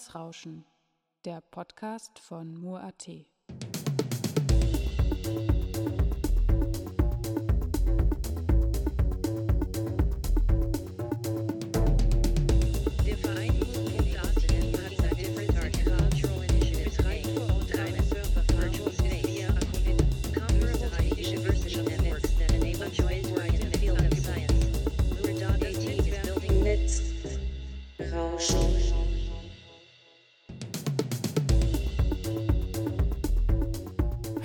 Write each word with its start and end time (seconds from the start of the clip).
Netzrauschen, 0.00 0.64
der 1.26 1.42
Podcast 1.42 2.18
von 2.20 2.54
Mur.at. 2.54 3.06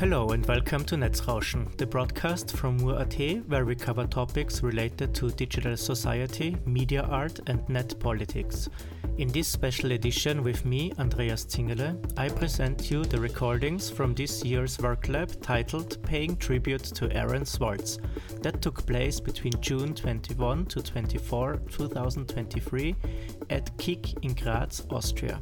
Hello 0.06 0.30
and 0.30 0.46
welcome 0.46 0.86
to 0.86 0.96
Netzrauschen, 0.96 1.76
the 1.78 1.86
broadcast 1.88 2.56
from 2.56 2.78
Mur.at 2.78 3.20
where 3.48 3.66
we 3.66 3.74
cover 3.74 4.06
topics 4.06 4.62
related 4.62 5.16
to 5.16 5.32
digital 5.32 5.76
society, 5.76 6.56
media 6.64 7.02
art 7.10 7.40
and 7.48 7.68
net 7.68 8.00
politics. 8.00 8.70
In 9.18 9.30
this 9.30 9.48
special 9.48 9.94
edition 9.94 10.44
with 10.44 10.64
me, 10.64 10.94
Andreas 11.00 11.46
Zingerle, 11.46 11.98
I 12.20 12.30
present 12.30 12.92
you 12.92 13.04
the 13.04 13.20
recordings 13.20 13.90
from 13.90 14.14
this 14.14 14.46
year's 14.46 14.78
work 14.78 15.10
lab 15.10 15.42
titled 15.42 15.98
Paying 16.04 16.38
Tribute 16.38 16.84
to 16.84 17.12
Aaron 17.12 17.44
Swartz 17.44 17.98
that 18.44 18.62
took 18.62 18.86
place 18.86 19.20
between 19.20 19.60
June 19.60 19.96
21 19.96 20.68
to 20.68 20.84
24, 20.84 21.62
2023 21.72 22.96
at 23.50 23.76
KIG 23.80 24.20
in 24.22 24.36
Graz, 24.36 24.86
Austria. 24.92 25.42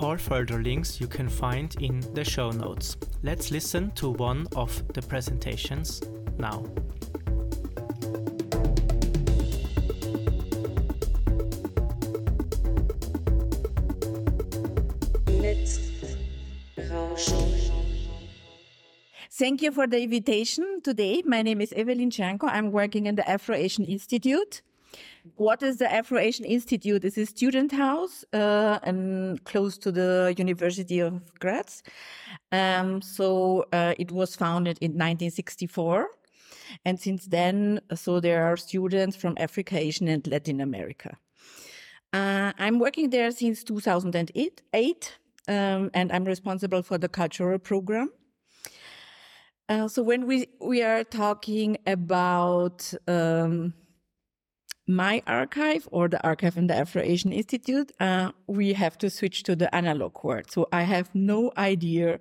All 0.00 0.16
further 0.16 0.62
links 0.62 1.00
you 1.00 1.08
can 1.08 1.28
find 1.28 1.74
in 1.80 2.00
the 2.14 2.24
show 2.24 2.50
notes. 2.50 2.96
Let's 3.24 3.50
listen 3.50 3.90
to 3.96 4.10
one 4.10 4.46
of 4.54 4.70
the 4.94 5.02
presentations 5.02 6.00
now. 6.38 6.64
Thank 19.32 19.62
you 19.62 19.72
for 19.72 19.86
the 19.86 20.00
invitation 20.00 20.80
today. 20.82 21.22
My 21.24 21.42
name 21.42 21.60
is 21.60 21.72
Evelyn 21.72 22.10
Tschernko. 22.10 22.48
I'm 22.48 22.70
working 22.70 23.06
in 23.06 23.16
the 23.16 23.28
Afro-Asian 23.28 23.84
Institute. 23.84 24.62
What 25.38 25.62
is 25.62 25.76
the 25.76 25.90
Afro-Asian 25.90 26.44
Institute? 26.44 27.04
It's 27.04 27.16
a 27.16 27.24
student 27.24 27.70
house, 27.70 28.24
uh, 28.32 28.80
and 28.82 29.42
close 29.44 29.78
to 29.78 29.92
the 29.92 30.34
University 30.36 30.98
of 30.98 31.22
Graz. 31.38 31.84
Um, 32.50 33.00
so, 33.00 33.64
uh, 33.72 33.94
it 34.00 34.10
was 34.10 34.34
founded 34.34 34.78
in 34.80 34.90
1964. 34.90 36.08
And 36.84 36.98
since 36.98 37.26
then, 37.26 37.80
so 37.94 38.18
there 38.18 38.46
are 38.46 38.56
students 38.56 39.16
from 39.16 39.34
Africa, 39.38 39.78
Asian 39.78 40.08
and 40.08 40.26
Latin 40.26 40.60
America. 40.60 41.16
Uh, 42.12 42.52
I'm 42.58 42.80
working 42.80 43.10
there 43.10 43.30
since 43.30 43.62
2008, 43.62 44.62
eight, 44.74 45.18
um, 45.46 45.92
and 45.94 46.10
I'm 46.10 46.24
responsible 46.24 46.82
for 46.82 46.98
the 46.98 47.08
cultural 47.08 47.60
program. 47.60 48.10
Uh, 49.68 49.86
so 49.86 50.02
when 50.02 50.26
we 50.26 50.48
we 50.60 50.82
are 50.82 51.04
talking 51.04 51.76
about 51.86 52.92
um, 53.06 53.74
my 54.88 55.22
archive 55.26 55.86
or 55.92 56.08
the 56.08 56.20
archive 56.26 56.56
in 56.56 56.66
the 56.66 56.74
Afro-Asian 56.74 57.32
Institute, 57.32 57.92
uh, 58.00 58.32
we 58.46 58.72
have 58.72 58.96
to 58.98 59.10
switch 59.10 59.42
to 59.44 59.54
the 59.54 59.72
analog 59.74 60.24
world. 60.24 60.50
So 60.50 60.66
I 60.72 60.82
have 60.82 61.14
no 61.14 61.52
idea, 61.58 62.20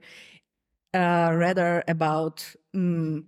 uh, 0.94 1.32
rather 1.34 1.84
about 1.88 2.46
um, 2.76 3.26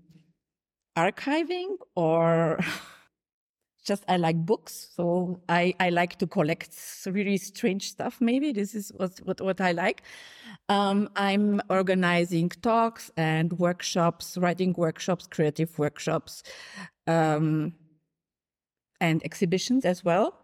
archiving 0.97 1.77
or 1.95 2.59
just 3.85 4.03
I 4.09 4.17
like 4.17 4.35
books. 4.45 4.89
So 4.95 5.41
I, 5.47 5.73
I 5.79 5.89
like 5.89 6.19
to 6.19 6.27
collect 6.27 6.75
really 7.05 7.37
strange 7.37 7.89
stuff. 7.89 8.19
Maybe 8.19 8.51
this 8.51 8.75
is 8.75 8.91
what, 8.95 9.17
what, 9.23 9.39
what 9.39 9.61
I 9.61 9.71
like. 9.71 10.03
Um, 10.67 11.09
I'm 11.15 11.61
organizing 11.69 12.49
talks 12.49 13.09
and 13.15 13.53
workshops, 13.53 14.37
writing 14.37 14.73
workshops, 14.77 15.27
creative 15.27 15.79
workshops, 15.79 16.43
um, 17.07 17.73
and 18.99 19.23
exhibitions 19.23 19.85
as 19.85 20.03
well. 20.03 20.37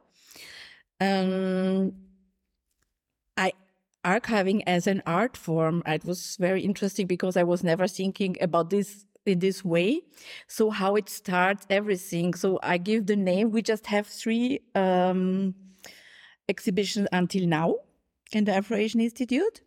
Um, 1.02 1.94
I 3.38 3.54
archiving 4.06 4.64
as 4.68 4.88
an 4.88 5.02
art 5.06 5.36
form. 5.36 5.84
It 5.86 6.06
was 6.06 6.38
very 6.40 6.62
interesting 6.62 7.08
because 7.08 7.36
I 7.36 7.44
was 7.44 7.64
never 7.64 7.88
thinking 7.88 8.38
about 8.40 8.70
this 8.70 9.06
in 9.26 9.40
this 9.40 9.66
way. 9.66 10.02
So 10.48 10.70
how 10.70 10.96
it 10.96 11.10
starts 11.10 11.66
everything. 11.70 12.36
So 12.36 12.60
I 12.62 12.78
give 12.78 13.08
the 13.08 13.16
name. 13.16 13.52
We 13.52 13.62
just 13.62 13.88
have 13.88 14.06
three, 14.06 14.62
um, 14.76 15.56
exhibitions 16.48 17.08
until 17.12 17.48
now 17.48 17.76
in 18.32 18.46
the 18.46 18.54
Afro-Asian 18.54 19.02
Institute. 19.02 19.62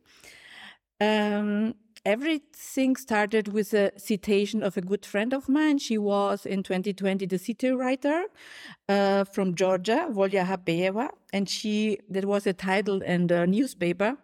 Um, 1.01 1.75
everything 2.05 2.97
started 2.97 3.49
with 3.49 3.75
a 3.75 3.93
citation 3.97 4.63
of 4.63 4.77
a 4.77 4.81
good 4.81 5.05
friend 5.05 5.33
of 5.33 5.49
mine. 5.49 5.79
She 5.79 5.99
was 5.99 6.47
in 6.47 6.63
2020 6.63 7.27
the 7.27 7.39
city 7.39 7.71
writer 7.71 8.25
uh, 8.89 9.25
from 9.25 9.55
Georgia, 9.55 10.09
Volha 10.11 10.45
Hapeyeva, 10.47 11.11
and 11.33 11.49
she 11.49 11.99
that 12.09 12.25
was 12.25 12.47
a 12.47 12.53
title 12.53 13.03
in 13.03 13.27
the 13.27 13.47
newspaper. 13.47 14.17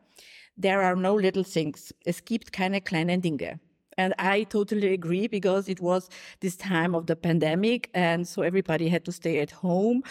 There 0.56 0.82
are 0.82 0.96
no 0.96 1.14
little 1.14 1.44
things. 1.44 1.92
Es 2.06 2.20
gibt 2.20 2.52
keine 2.52 2.80
kleinen 2.80 3.20
Dinge. 3.20 3.58
And 3.96 4.14
I 4.18 4.44
totally 4.44 4.92
agree 4.92 5.26
because 5.26 5.68
it 5.68 5.80
was 5.80 6.08
this 6.40 6.56
time 6.56 6.94
of 6.94 7.06
the 7.06 7.16
pandemic. 7.16 7.90
And 7.94 8.26
so 8.26 8.42
everybody 8.42 8.88
had 8.88 9.04
to 9.04 9.12
stay 9.12 9.40
at 9.40 9.50
home. 9.50 10.02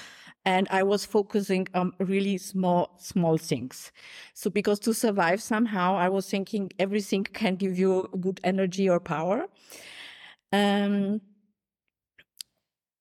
And 0.46 0.68
I 0.70 0.84
was 0.84 1.06
focusing 1.06 1.68
on 1.74 1.94
really 2.00 2.38
small, 2.38 2.96
small 2.98 3.38
things. 3.38 3.92
So 4.34 4.50
because 4.50 4.80
to 4.82 4.94
survive 4.94 5.42
somehow, 5.42 5.96
I 5.96 6.10
was 6.10 6.30
thinking 6.30 6.72
everything 6.80 7.24
can 7.24 7.56
give 7.56 7.78
you 7.78 8.10
good 8.20 8.42
energy 8.44 8.90
or 8.90 9.00
power. 9.00 9.48
Um, 10.52 11.22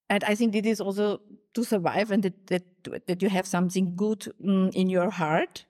and 0.09 0.25
I 0.25 0.35
think 0.35 0.55
it 0.55 0.67
is 0.67 0.81
also 0.81 1.21
to 1.55 1.65
survive 1.65 2.11
and 2.11 2.23
that, 2.23 2.47
that, 2.47 3.07
that 3.07 3.23
you 3.23 3.29
have 3.29 3.47
something 3.47 3.97
good 3.97 4.33
mm, 4.45 4.73
in 4.75 4.89
your 4.89 5.11
heart. 5.11 5.65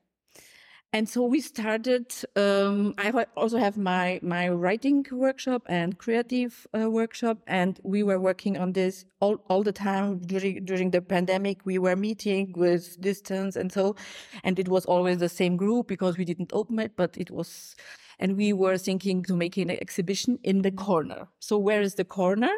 And 0.94 1.09
so 1.09 1.23
we 1.23 1.41
started, 1.41 2.12
um, 2.37 2.94
I 2.99 3.25
also 3.35 3.56
have 3.56 3.79
my, 3.79 4.21
my 4.23 4.50
writing 4.50 5.06
workshop 5.11 5.62
and 5.67 5.97
creative 5.97 6.67
uh, 6.79 6.91
workshop. 6.91 7.39
And 7.47 7.81
we 7.83 8.03
were 8.03 8.21
working 8.21 8.59
on 8.59 8.73
this 8.73 9.06
all, 9.19 9.43
all 9.49 9.62
the 9.62 9.73
time 9.73 10.19
during, 10.19 10.67
during 10.67 10.91
the 10.91 11.00
pandemic. 11.00 11.65
We 11.65 11.79
were 11.79 11.97
meeting 11.97 12.53
with 12.55 13.00
distance 13.00 13.56
and 13.56 13.73
so, 13.73 13.97
and 14.44 14.59
it 14.59 14.69
was 14.69 14.85
always 14.85 15.17
the 15.17 15.31
same 15.31 15.56
group 15.56 15.89
because 15.89 16.19
we 16.19 16.27
didn't 16.27 16.53
open 16.53 16.79
it, 16.79 16.93
but 16.95 17.17
it 17.17 17.31
was, 17.31 17.75
and 18.19 18.37
we 18.37 18.53
were 18.53 18.77
thinking 18.77 19.23
to 19.23 19.35
make 19.35 19.56
an 19.56 19.71
exhibition 19.71 20.38
in 20.43 20.61
the 20.61 20.71
corner. 20.71 21.27
So 21.41 21.56
where 21.56 21.81
is 21.81 21.95
the 21.95 22.05
corner? 22.05 22.53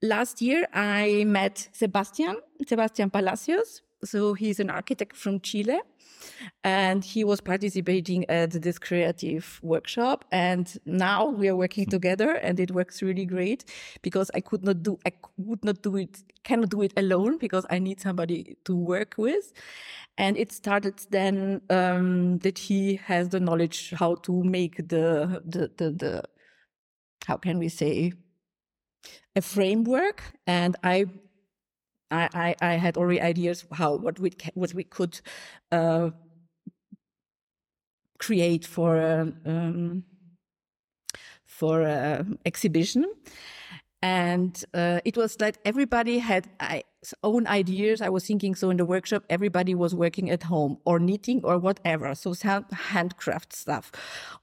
Last 0.00 0.42
year 0.42 0.68
I 0.72 1.24
met 1.26 1.68
Sebastian, 1.72 2.36
Sebastian 2.68 3.10
Palacios. 3.10 3.82
So 4.04 4.34
he's 4.34 4.60
an 4.60 4.70
architect 4.70 5.16
from 5.16 5.40
Chile 5.40 5.80
and 6.64 7.04
he 7.04 7.24
was 7.24 7.40
participating 7.40 8.28
at 8.28 8.50
this 8.62 8.78
creative 8.78 9.58
workshop. 9.62 10.24
And 10.30 10.72
now 10.84 11.26
we 11.26 11.48
are 11.48 11.56
working 11.56 11.86
together, 11.86 12.32
and 12.32 12.58
it 12.60 12.70
works 12.70 13.02
really 13.02 13.26
great 13.26 13.64
because 14.02 14.30
I 14.34 14.40
could 14.40 14.64
not 14.64 14.82
do, 14.82 14.98
I 15.06 15.12
would 15.36 15.64
not 15.64 15.82
do 15.82 15.96
it, 15.96 16.22
cannot 16.44 16.70
do 16.70 16.82
it 16.82 16.92
alone 16.96 17.38
because 17.38 17.66
I 17.70 17.78
need 17.78 18.00
somebody 18.00 18.56
to 18.64 18.76
work 18.76 19.14
with. 19.18 19.52
And 20.18 20.36
it 20.36 20.52
started 20.52 21.00
then 21.10 21.62
um, 21.70 22.38
that 22.38 22.58
he 22.58 22.96
has 23.04 23.30
the 23.30 23.40
knowledge 23.40 23.92
how 23.96 24.16
to 24.16 24.42
make 24.44 24.76
the 24.76 25.42
the 25.44 25.70
the, 25.76 25.90
the 25.90 26.22
how 27.26 27.36
can 27.36 27.58
we 27.58 27.68
say 27.68 28.12
a 29.34 29.40
framework, 29.40 30.22
and 30.46 30.76
I 30.82 31.06
I, 32.12 32.28
I, 32.34 32.54
I 32.60 32.72
had 32.74 32.96
already 32.96 33.20
ideas 33.20 33.64
how 33.72 33.96
what 33.96 34.20
we 34.20 34.32
what 34.54 34.74
we 34.74 34.84
could 34.84 35.20
uh, 35.72 36.10
create 38.18 38.64
for 38.66 38.96
a, 38.96 39.32
um, 39.46 40.04
for 41.44 41.82
a 41.82 42.24
exhibition, 42.44 43.04
and 44.02 44.64
uh, 44.74 45.00
it 45.04 45.16
was 45.16 45.40
like 45.40 45.56
everybody 45.64 46.18
had 46.18 46.48
own 47.22 47.46
ideas. 47.46 48.00
I 48.00 48.08
was 48.08 48.26
thinking 48.26 48.54
so 48.54 48.70
in 48.70 48.76
the 48.76 48.84
workshop, 48.84 49.24
everybody 49.30 49.74
was 49.74 49.94
working 49.94 50.30
at 50.30 50.42
home 50.42 50.78
or 50.84 50.98
knitting 50.98 51.40
or 51.44 51.58
whatever, 51.58 52.14
so 52.14 52.32
some 52.32 52.66
handcraft 52.70 53.52
stuff, 53.54 53.90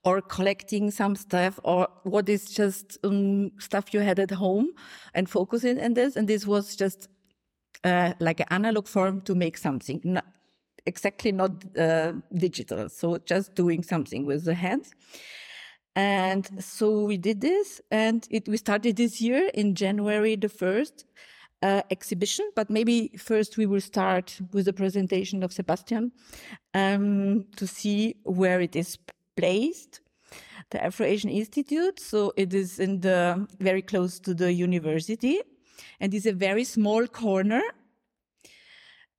or 0.04 0.22
collecting 0.22 0.92
some 0.92 1.16
stuff, 1.16 1.60
or 1.64 1.88
what 2.04 2.28
is 2.30 2.46
just 2.46 2.98
um, 3.04 3.52
stuff 3.60 3.94
you 3.94 4.00
had 4.02 4.20
at 4.20 4.32
home, 4.32 4.70
and 5.14 5.30
focusing 5.30 5.80
on 5.80 5.94
this. 5.94 6.16
And 6.16 6.28
this 6.28 6.46
was 6.48 6.76
just 6.76 7.08
uh, 7.84 8.14
like 8.20 8.40
an 8.40 8.48
analog 8.50 8.88
form 8.88 9.22
to 9.22 9.36
make 9.36 9.58
something, 9.58 10.02
not 10.04 10.26
exactly 10.86 11.32
not 11.32 11.52
uh, 11.78 12.14
digital. 12.34 12.90
So 12.90 13.18
just 13.20 13.56
doing 13.56 13.84
something 13.84 14.26
with 14.26 14.46
the 14.46 14.56
hands. 14.56 14.92
And 15.96 16.64
so 16.64 17.04
we 17.04 17.18
did 17.18 17.42
this, 17.42 17.82
and 17.92 18.28
it 18.30 18.48
we 18.48 18.58
started 18.58 18.96
this 18.96 19.20
year 19.20 19.50
in 19.54 19.76
January 19.76 20.36
the 20.36 20.50
first 20.50 21.06
uh, 21.62 21.82
exhibition. 21.90 22.50
But 22.56 22.70
maybe 22.70 23.12
first 23.18 23.58
we 23.58 23.66
will 23.66 23.82
start 23.82 24.40
with 24.54 24.66
the 24.66 24.74
presentation 24.74 25.44
of 25.44 25.52
Sebastian 25.52 26.12
um, 26.74 27.46
to 27.58 27.68
see 27.68 28.16
where 28.24 28.62
it 28.62 28.76
is 28.76 28.98
placed. 29.36 30.02
The 30.72 30.84
Afro-Asian 30.86 31.32
Institute. 31.32 32.00
So 32.00 32.32
it 32.38 32.54
is 32.54 32.80
in 32.80 33.02
the 33.02 33.48
very 33.60 33.82
close 33.82 34.20
to 34.20 34.36
the 34.36 34.54
university 34.54 35.42
and 36.00 36.14
it's 36.14 36.26
a 36.26 36.34
very 36.34 36.64
small 36.64 37.08
corner. 37.08 37.62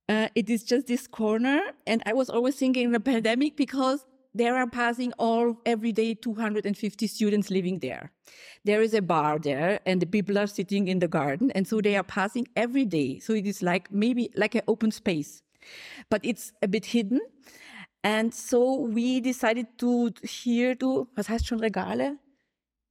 Uh, 0.09 0.27
it 0.35 0.49
is 0.49 0.63
just 0.63 0.87
this 0.87 1.07
corner, 1.07 1.61
and 1.87 2.03
I 2.05 2.13
was 2.13 2.29
always 2.29 2.55
thinking 2.55 2.85
in 2.85 2.91
the 2.91 2.99
pandemic 2.99 3.55
because 3.55 4.05
there 4.33 4.55
are 4.55 4.67
passing 4.67 5.13
all 5.19 5.57
every 5.65 5.91
day 5.91 6.13
250 6.13 7.07
students 7.07 7.49
living 7.49 7.79
there. 7.79 8.11
There 8.63 8.81
is 8.81 8.93
a 8.93 9.01
bar 9.01 9.39
there, 9.39 9.79
and 9.85 10.01
the 10.01 10.05
people 10.05 10.37
are 10.37 10.47
sitting 10.47 10.87
in 10.87 10.99
the 10.99 11.07
garden, 11.07 11.51
and 11.51 11.67
so 11.67 11.81
they 11.81 11.95
are 11.95 12.03
passing 12.03 12.47
every 12.55 12.85
day. 12.85 13.19
So 13.19 13.33
it 13.33 13.45
is 13.45 13.61
like 13.61 13.91
maybe 13.91 14.31
like 14.35 14.55
an 14.55 14.63
open 14.67 14.91
space, 14.91 15.43
but 16.09 16.21
it's 16.23 16.53
a 16.61 16.67
bit 16.67 16.85
hidden. 16.85 17.19
And 18.03 18.33
so 18.33 18.75
we 18.75 19.19
decided 19.19 19.67
to 19.77 20.11
here 20.23 20.75
to, 20.75 21.07
was 21.15 21.29
heißt 21.29 21.45
schon 21.45 21.59
Regale? 21.59 22.17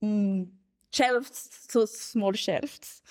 Mm, 0.02 0.48
shelves, 0.92 1.66
so 1.68 1.86
small 1.86 2.32
shelves 2.32 3.02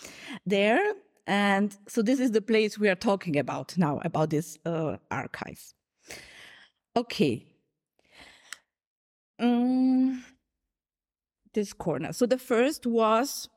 there. 0.46 0.94
And 1.28 1.76
so 1.88 2.02
this 2.02 2.20
is 2.20 2.31
the 2.31 2.42
place 2.42 2.80
we 2.80 2.90
are 2.90 2.96
talking 2.96 3.38
about 3.38 3.78
now, 3.78 4.02
about 4.04 4.31
this 4.31 4.58
uh, 4.66 4.98
archive. 5.12 5.62
Okay. 6.96 7.46
Mm, 9.40 10.22
this 11.54 11.74
corner. 11.74 12.14
So 12.14 12.26
the 12.26 12.38
first 12.38 12.86
was 12.86 13.48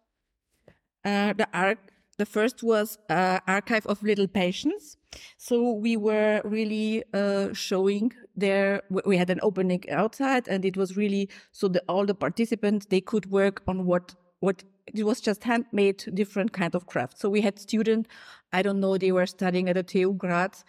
uh, 1.04 1.32
the 1.32 1.48
arc. 1.52 1.78
The 2.18 2.26
first 2.26 2.62
was 2.62 2.98
uh, 3.08 3.40
archive 3.48 3.86
of 3.86 4.02
little 4.02 4.28
patients. 4.28 4.96
So 5.38 5.72
we 5.72 5.96
were 5.96 6.42
really 6.44 7.02
uh, 7.12 7.52
showing 7.52 8.12
there. 8.36 8.82
We 8.90 9.16
had 9.16 9.30
an 9.30 9.40
opening 9.42 9.84
outside, 9.90 10.48
and 10.48 10.64
it 10.64 10.76
was 10.76 10.96
really 10.96 11.28
so 11.52 11.68
that 11.68 11.84
all 11.88 12.06
the 12.06 12.14
participants 12.14 12.86
they 12.86 13.00
could 13.00 13.30
work 13.30 13.62
on 13.66 13.86
what 13.86 14.14
what 14.40 14.64
it 14.86 15.04
was 15.04 15.20
just 15.20 15.44
handmade, 15.44 16.04
different 16.14 16.52
kind 16.52 16.74
of 16.74 16.86
craft. 16.86 17.18
So 17.18 17.30
we 17.30 17.40
had 17.40 17.58
students. 17.58 18.08
I 18.52 18.62
don't 18.62 18.80
know. 18.80 18.98
They 18.98 19.12
were 19.12 19.26
studying 19.26 19.68
at 19.68 19.76
the 19.76 19.82
TU 19.82 20.12
Graz, 20.14 20.64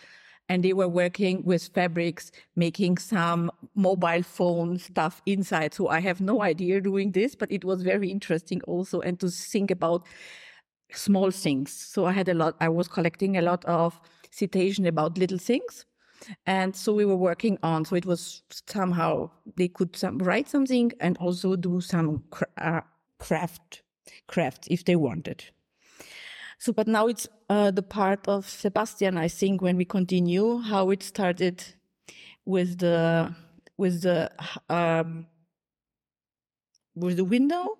and 0.49 0.63
they 0.63 0.73
were 0.73 0.87
working 0.87 1.43
with 1.43 1.69
fabrics, 1.73 2.31
making 2.55 2.97
some 2.97 3.51
mobile 3.75 4.23
phone 4.23 4.77
stuff 4.77 5.21
inside. 5.25 5.73
So 5.73 5.87
I 5.87 5.99
have 6.01 6.21
no 6.21 6.43
idea 6.43 6.81
doing 6.81 7.11
this, 7.11 7.35
but 7.35 7.51
it 7.51 7.65
was 7.65 7.81
very 7.81 8.09
interesting 8.09 8.61
also, 8.67 9.01
and 9.01 9.19
to 9.19 9.29
think 9.29 9.71
about 9.71 10.05
small 10.91 11.31
things. 11.31 11.71
So 11.71 12.05
I 12.05 12.11
had 12.11 12.29
a 12.29 12.33
lot. 12.33 12.55
I 12.59 12.69
was 12.69 12.87
collecting 12.87 13.37
a 13.37 13.41
lot 13.41 13.65
of 13.65 13.99
citation 14.31 14.85
about 14.85 15.17
little 15.17 15.39
things. 15.39 15.85
And 16.45 16.75
so 16.75 16.93
we 16.93 17.05
were 17.05 17.15
working 17.15 17.57
on, 17.63 17.85
so 17.85 17.95
it 17.95 18.05
was 18.05 18.43
somehow 18.67 19.29
they 19.57 19.67
could 19.67 19.95
some, 19.95 20.17
write 20.19 20.49
something 20.49 20.91
and 20.99 21.17
also 21.17 21.55
do 21.55 21.81
some 21.81 22.23
uh, 22.57 22.81
craft, 23.19 23.81
craft 24.27 24.67
if 24.69 24.85
they 24.85 24.95
wanted. 24.95 25.43
So, 26.59 26.71
but 26.71 26.87
now 26.87 27.07
it's 27.07 27.27
uh, 27.49 27.71
the 27.71 27.81
part 27.83 28.27
of 28.27 28.47
Sebastian, 28.47 29.17
I 29.17 29.27
think, 29.27 29.61
when 29.61 29.75
we 29.75 29.85
continue, 29.85 30.59
how 30.59 30.91
it 30.91 31.03
started 31.03 31.63
with 32.45 32.79
the, 32.79 33.35
with 33.77 34.03
the, 34.03 34.31
um, 34.69 35.27
with 36.95 37.17
the 37.17 37.25
window. 37.25 37.77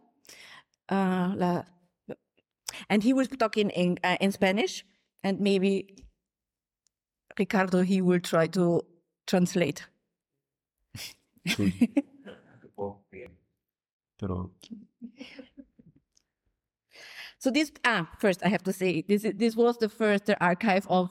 Uh, 0.90 1.34
la, 1.38 1.64
and 2.90 3.04
he 3.04 3.14
was 3.14 3.30
talking 3.30 3.70
in, 3.70 4.00
uh, 4.04 4.18
in 4.20 4.34
Spanish, 4.34 4.84
and 5.24 5.40
maybe 5.40 6.03
Ricardo, 7.38 7.82
he 7.82 8.02
will 8.02 8.20
try 8.20 8.48
to 8.48 8.82
translate. 9.28 9.86
So 17.40 17.52
this, 17.52 17.72
ah, 17.84 18.10
first 18.20 18.42
I 18.46 18.50
have 18.50 18.64
to 18.64 18.74
say, 18.74 19.02
this, 19.08 19.24
is- 19.26 19.34
this 19.36 19.56
was 19.56 19.78
the 19.78 19.90
first 19.90 20.30
archive 20.40 20.88
of 20.90 21.10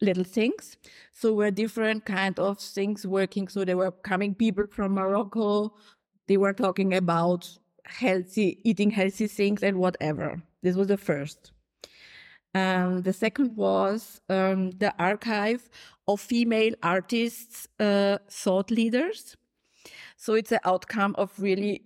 little 0.00 0.24
things. 0.24 0.76
So 1.12 1.32
were 1.34 1.50
different 1.50 2.04
kind 2.04 2.38
of 2.38 2.58
things 2.58 3.06
working. 3.06 3.48
So 3.48 3.64
there 3.64 3.76
were 3.76 3.92
coming 3.92 4.34
people 4.34 4.64
from 4.70 4.94
Morocco. 4.94 5.74
They 6.26 6.36
were 6.36 6.52
talking 6.54 6.94
about 6.94 7.48
healthy, 7.84 8.60
eating 8.64 8.90
healthy 8.90 9.26
things 9.26 9.62
and 9.62 9.78
whatever. 9.78 10.42
This 10.62 10.76
was 10.76 10.88
the 10.88 10.96
first. 10.96 11.52
Um, 12.54 13.02
the 13.02 13.12
second 13.12 13.56
was 13.56 14.20
um, 14.28 14.72
the 14.72 14.92
archive 14.98 15.68
of 16.08 16.20
female 16.20 16.74
artists, 16.82 17.68
uh, 17.78 18.18
thought 18.28 18.70
leaders. 18.70 19.36
So 20.16 20.34
it's 20.34 20.52
an 20.52 20.58
outcome 20.64 21.14
of 21.16 21.32
really 21.38 21.82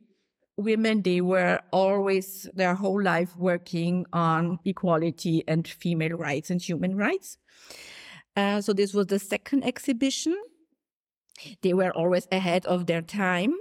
women. 0.56 1.02
They 1.02 1.20
were 1.20 1.60
always 1.70 2.48
their 2.54 2.74
whole 2.74 3.02
life 3.02 3.36
working 3.36 4.06
on 4.12 4.58
equality 4.64 5.44
and 5.46 5.66
female 5.68 6.16
rights 6.16 6.50
and 6.50 6.60
human 6.60 6.96
rights. 6.96 7.36
Uh, 8.36 8.60
so 8.60 8.72
this 8.72 8.94
was 8.94 9.06
the 9.06 9.18
second 9.18 9.64
exhibition. 9.64 10.36
They 11.62 11.74
were 11.74 11.90
always 11.90 12.26
ahead 12.32 12.64
of 12.66 12.86
their 12.86 13.02
time. 13.02 13.54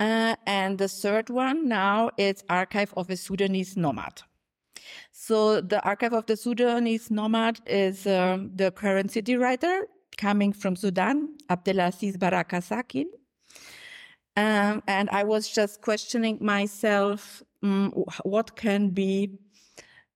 Uh, 0.00 0.36
and 0.46 0.78
the 0.78 0.88
third 0.88 1.28
one 1.30 1.68
now 1.68 2.10
is 2.16 2.44
Archive 2.48 2.94
of 2.96 3.10
a 3.10 3.16
Sudanese 3.16 3.76
Nomad. 3.76 4.22
So 5.12 5.60
the 5.60 5.82
Archive 5.84 6.12
of 6.12 6.26
the 6.26 6.36
Sudanese 6.36 7.10
Nomad 7.10 7.60
is 7.66 8.06
um, 8.06 8.50
the 8.54 8.70
current 8.70 9.10
city 9.10 9.36
writer 9.36 9.86
coming 10.16 10.52
from 10.52 10.76
Sudan, 10.76 11.36
Abdelaziz 11.48 12.16
Baraka 12.16 12.60
Sakin. 12.60 13.06
Um, 14.36 14.82
and 14.86 15.10
I 15.10 15.24
was 15.24 15.48
just 15.48 15.80
questioning 15.80 16.38
myself, 16.40 17.42
wh- 17.62 18.24
what 18.24 18.54
can 18.56 18.90
be 18.90 19.38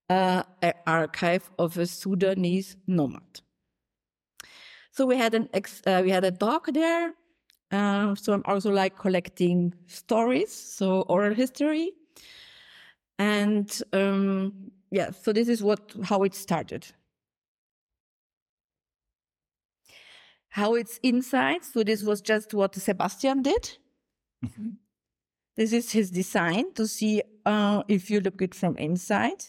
uh, 0.09 0.45
an 0.61 0.75
archive 0.87 1.51
of 1.59 1.77
a 1.79 1.87
Sudanese 1.87 2.77
nomad? 2.87 3.41
So 4.93 5.07
we 5.07 5.17
had 5.17 5.35
an 5.35 5.49
ex- 5.53 5.83
uh, 5.87 6.03
we 6.05 6.11
had 6.11 6.25
a 6.25 6.31
dog 6.31 6.73
there. 6.73 7.15
Uh, 7.73 8.15
so 8.15 8.35
I'm 8.35 8.43
also 8.45 8.71
like 8.71 8.99
collecting 8.99 9.75
stories, 9.87 10.53
so 10.53 11.03
oral 11.09 11.35
history, 11.35 11.93
and 13.19 13.83
um, 13.93 14.71
yeah. 14.91 15.11
So 15.11 15.33
this 15.33 15.49
is 15.49 15.63
what 15.63 15.93
how 16.05 16.23
it 16.23 16.35
started. 16.35 16.87
How 20.49 20.75
it's 20.75 20.99
inside. 21.03 21.65
So 21.65 21.83
this 21.83 22.03
was 22.03 22.21
just 22.21 22.53
what 22.53 22.75
Sebastian 22.75 23.43
did. 23.43 23.79
This 25.57 25.73
is 25.73 25.93
his 25.93 26.11
design 26.11 26.73
to 26.75 26.87
see 26.87 27.23
uh, 27.45 27.83
if 27.89 28.11
you 28.11 28.21
look 28.21 28.41
it 28.43 28.55
from 28.55 28.77
inside. 28.77 29.45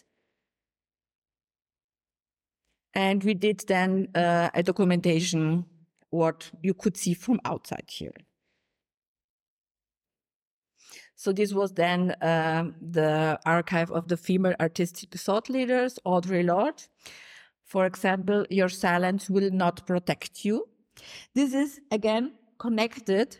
And 2.93 3.23
we 3.23 3.33
did 3.33 3.63
then 3.67 4.09
uh, 4.13 4.49
a 4.53 4.63
documentation 4.63 5.65
what 6.09 6.51
you 6.61 6.73
could 6.73 6.95
see 6.95 7.13
from 7.15 7.39
outside 7.43 7.89
here. 7.89 8.13
So 11.23 11.31
this 11.31 11.53
was 11.53 11.71
then 11.71 12.17
um, 12.21 12.75
the 12.81 13.39
archive 13.45 13.89
of 13.91 14.09
the 14.09 14.17
female 14.17 14.55
artistic 14.59 15.11
thought 15.13 15.47
leaders, 15.47 15.97
Audre 16.05 16.43
Lorde. 16.45 16.83
For 17.63 17.85
example, 17.85 18.45
your 18.49 18.67
silence 18.67 19.29
will 19.29 19.49
not 19.49 19.87
protect 19.87 20.43
you. 20.43 20.67
This 21.33 21.53
is 21.53 21.79
again 21.91 22.33
connected 22.59 23.37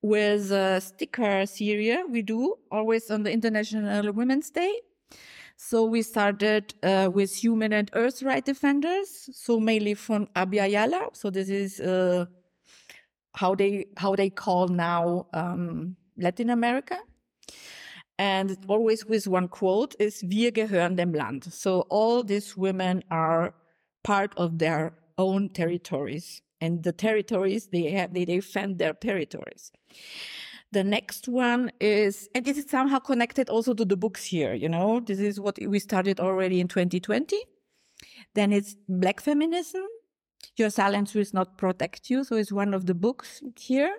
with 0.00 0.50
a 0.50 0.80
sticker 0.80 1.44
series 1.44 1.98
we 2.08 2.22
do 2.22 2.54
always 2.72 3.10
on 3.10 3.22
the 3.22 3.30
International 3.30 4.10
Women's 4.14 4.48
Day. 4.48 4.72
So 5.58 5.84
we 5.84 6.00
started 6.00 6.72
uh, 6.82 7.10
with 7.12 7.34
human 7.36 7.74
and 7.74 7.90
earth 7.92 8.22
right 8.22 8.42
defenders, 8.42 9.28
so 9.34 9.60
mainly 9.60 9.92
from 9.92 10.26
Abya 10.34 10.72
Yala. 10.72 11.14
So 11.14 11.28
this 11.28 11.50
is 11.50 11.80
uh, 11.80 12.24
how 13.34 13.54
they 13.54 13.88
how 13.98 14.16
they 14.16 14.30
call 14.30 14.68
now 14.68 15.26
um, 15.34 15.96
Latin 16.16 16.50
America. 16.50 16.98
And 18.18 18.50
mm-hmm. 18.50 18.70
always 18.70 19.04
with 19.06 19.26
one 19.26 19.48
quote 19.48 19.94
is 19.98 20.22
Wir 20.22 20.52
gehören 20.52 20.96
dem 20.96 21.12
Land. 21.12 21.44
So 21.52 21.80
all 21.90 22.22
these 22.22 22.56
women 22.56 23.02
are 23.10 23.54
part 24.02 24.32
of 24.36 24.58
their 24.58 24.92
own 25.18 25.48
territories. 25.48 26.40
And 26.60 26.82
the 26.82 26.92
territories, 26.92 27.68
they 27.72 27.90
have, 27.90 28.14
they 28.14 28.24
defend 28.24 28.78
their 28.78 28.94
territories. 28.94 29.72
The 30.72 30.84
next 30.84 31.28
one 31.28 31.70
is, 31.80 32.28
and 32.34 32.44
this 32.44 32.58
is 32.58 32.68
somehow 32.68 32.98
connected 32.98 33.48
also 33.48 33.74
to 33.74 33.84
the 33.84 33.96
books 33.96 34.24
here, 34.24 34.54
you 34.54 34.68
know, 34.68 34.98
this 34.98 35.20
is 35.20 35.38
what 35.38 35.58
we 35.64 35.78
started 35.78 36.18
already 36.18 36.60
in 36.60 36.66
2020. 36.66 37.36
Then 38.34 38.52
it's 38.52 38.74
Black 38.88 39.20
Feminism. 39.20 39.84
Your 40.56 40.70
silence 40.70 41.14
will 41.14 41.24
not 41.32 41.58
protect 41.58 42.10
you. 42.10 42.24
So 42.24 42.36
it's 42.36 42.50
one 42.50 42.74
of 42.74 42.86
the 42.86 42.94
books 42.94 43.42
here. 43.56 43.94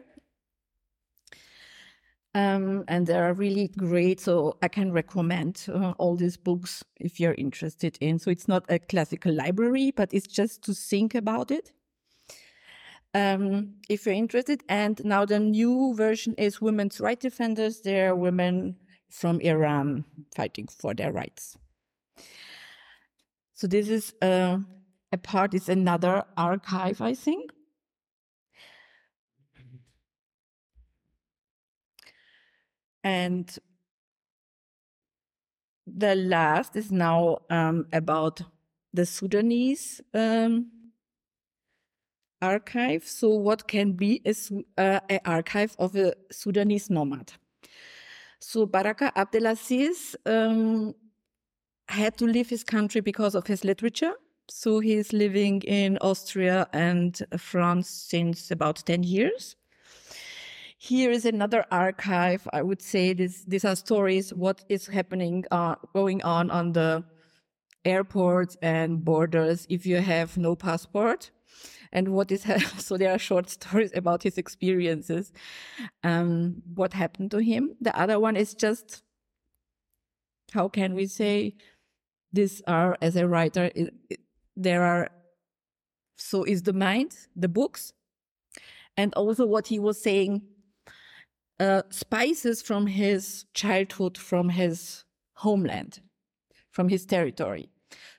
Um, 2.36 2.84
and 2.90 3.08
they 3.08 3.18
are 3.18 3.34
really 3.34 3.70
great. 3.70 4.20
So 4.20 4.58
I 4.62 4.68
can 4.68 4.92
recommend 4.92 5.66
uh, 5.74 5.94
all 5.98 6.18
these 6.18 6.36
books 6.36 6.84
if 7.00 7.18
you're 7.18 7.34
interested 7.36 7.98
in. 8.02 8.20
So 8.20 8.30
it's 8.30 8.50
not 8.50 8.66
a 8.68 8.78
classical 8.78 9.34
library, 9.34 9.92
but 9.96 10.14
it's 10.14 10.28
just 10.28 10.62
to 10.64 10.74
think 10.74 11.16
about 11.16 11.50
it. 11.50 11.72
Um, 13.14 13.76
if 13.88 14.06
you're 14.06 14.16
interested. 14.16 14.64
And 14.68 15.02
now 15.06 15.24
the 15.24 15.40
new 15.40 15.96
version 15.96 16.36
is 16.38 16.60
Women's 16.60 17.00
Rights 17.00 17.22
Defenders. 17.22 17.80
They're 17.80 18.14
women 18.14 18.76
from 19.10 19.40
Iran 19.40 20.04
fighting 20.36 20.68
for 20.68 20.94
their 20.94 21.14
rights. 21.14 21.58
So 23.54 23.66
this 23.68 23.88
is 23.88 24.14
uh, 24.22 24.58
a 25.14 25.18
part, 25.18 25.54
is 25.54 25.70
another 25.70 26.26
archive, 26.36 27.00
I 27.00 27.14
think. 27.14 27.55
And 33.06 33.56
the 35.86 36.16
last 36.16 36.76
is 36.76 36.92
now 36.92 37.38
um, 37.52 37.86
about 37.94 38.42
the 38.94 39.06
Sudanese 39.06 40.02
um, 40.16 40.72
archive. 42.42 43.06
So, 43.06 43.30
what 43.30 43.68
can 43.68 43.92
be 43.92 44.24
a, 44.26 44.34
uh, 44.82 45.00
a 45.08 45.20
archive 45.30 45.76
of 45.78 45.96
a 45.96 46.14
Sudanese 46.32 46.90
nomad? 46.90 47.34
So, 48.40 48.66
Baraka 48.66 49.12
Abdelaziz 49.16 50.16
um, 50.26 50.96
had 51.88 52.18
to 52.18 52.26
leave 52.26 52.50
his 52.50 52.64
country 52.64 53.02
because 53.02 53.36
of 53.36 53.46
his 53.46 53.64
literature. 53.64 54.14
So, 54.50 54.80
he's 54.80 55.14
living 55.14 55.62
in 55.62 56.00
Austria 56.02 56.68
and 56.74 57.22
France 57.38 57.88
since 57.88 58.50
about 58.50 58.84
10 58.84 59.04
years. 59.04 59.56
Here 60.86 61.10
is 61.10 61.26
another 61.26 61.66
archive. 61.72 62.48
I 62.54 62.62
would 62.62 62.80
say 62.80 63.14
this, 63.14 63.44
these 63.48 63.66
are 63.66 63.76
stories, 63.76 64.32
what 64.32 64.64
is 64.70 64.86
happening, 64.86 65.44
uh, 65.50 65.78
going 65.94 66.22
on 66.22 66.52
on 66.52 66.74
the 66.74 67.04
airports 67.86 68.56
and 68.62 69.04
borders 69.04 69.66
if 69.68 69.88
you 69.88 69.98
have 69.98 70.38
no 70.38 70.56
passport 70.56 71.32
and 71.92 72.10
what 72.10 72.32
is 72.32 72.46
so 72.78 72.98
there 72.98 73.12
are 73.12 73.18
short 73.18 73.50
stories 73.50 73.92
about 73.96 74.22
his 74.22 74.38
experiences 74.38 75.34
um, 76.04 76.62
what 76.76 76.94
happened 76.94 77.30
to 77.32 77.38
him 77.38 77.76
the 77.82 77.96
other 78.00 78.20
one 78.20 78.36
is 78.36 78.56
just 78.56 79.04
how 80.52 80.68
can 80.68 80.96
we 80.96 81.06
say 81.06 81.56
these 82.34 82.62
are 82.66 82.98
as 83.04 83.16
a 83.16 83.28
writer 83.28 83.72
it, 83.76 83.94
it, 84.10 84.20
there 84.56 84.82
are 84.82 85.10
so 86.16 86.44
is 86.44 86.64
the 86.64 86.74
mind 86.74 87.16
the 87.36 87.50
books 87.50 87.94
and 88.98 89.14
also 89.14 89.46
what 89.46 89.68
he 89.68 89.78
was 89.78 90.02
saying 90.02 90.42
uh, 91.60 91.82
spices 91.90 92.62
from 92.62 92.88
his 92.88 93.46
childhood 93.54 94.18
from 94.18 94.50
his 94.50 95.04
homeland 95.34 96.00
from 96.76 96.90
his 96.90 97.06
territory. 97.06 97.70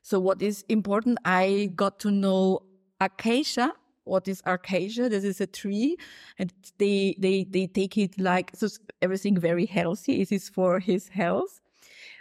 So 0.03 0.19
what 0.19 0.41
is 0.41 0.65
important 0.69 1.19
i 1.25 1.71
got 1.77 1.99
to 2.01 2.11
know 2.11 2.63
acacia. 3.01 3.73
What 4.05 4.29
is 4.29 4.41
acacia? 4.47 5.09
This 5.09 5.25
is 5.25 5.41
a 5.41 5.47
tree 5.47 5.97
and 6.39 6.53
they 6.79 7.17
they 7.19 7.45
they 7.45 7.67
take 7.67 7.99
it 7.99 8.19
like 8.19 8.53
so 8.55 8.69
everything 9.03 9.37
very 9.39 9.67
healthy. 9.67 10.23
It 10.23 10.33
is 10.33 10.49
for 10.49 10.81
his 10.81 11.09
health. 11.09 11.61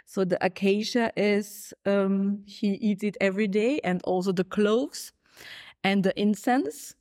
So 0.04 0.24
the 0.24 0.38
acacia 0.44 1.10
is 1.16 1.72
um, 1.86 2.42
he 2.46 2.68
eats 2.88 3.02
it 3.02 3.16
every 3.20 3.48
day 3.48 3.80
and 3.82 4.02
also 4.02 4.32
the 4.32 4.44
cloves 4.44 5.12
and 5.82 6.02
the 6.04 6.12
incense. 6.20 6.94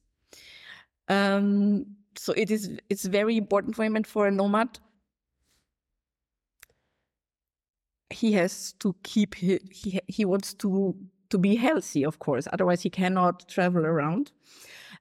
Um, 1.07 1.85
so 2.17 2.33
it 2.33 2.51
is 2.51 2.77
it's 2.89 3.05
very 3.05 3.37
important 3.37 3.75
for 3.75 3.83
him 3.83 3.95
and 3.95 4.07
for 4.07 4.27
a 4.27 4.31
nomad 4.31 4.79
he 8.09 8.33
has 8.33 8.73
to 8.79 8.95
keep 9.03 9.35
he 9.35 9.59
he, 9.71 9.99
he 10.07 10.25
wants 10.25 10.53
to 10.53 10.95
to 11.29 11.37
be 11.37 11.55
healthy, 11.55 12.03
of 12.03 12.19
course. 12.19 12.47
Otherwise, 12.51 12.81
he 12.81 12.89
cannot 12.89 13.47
travel 13.49 13.85
around. 13.85 14.31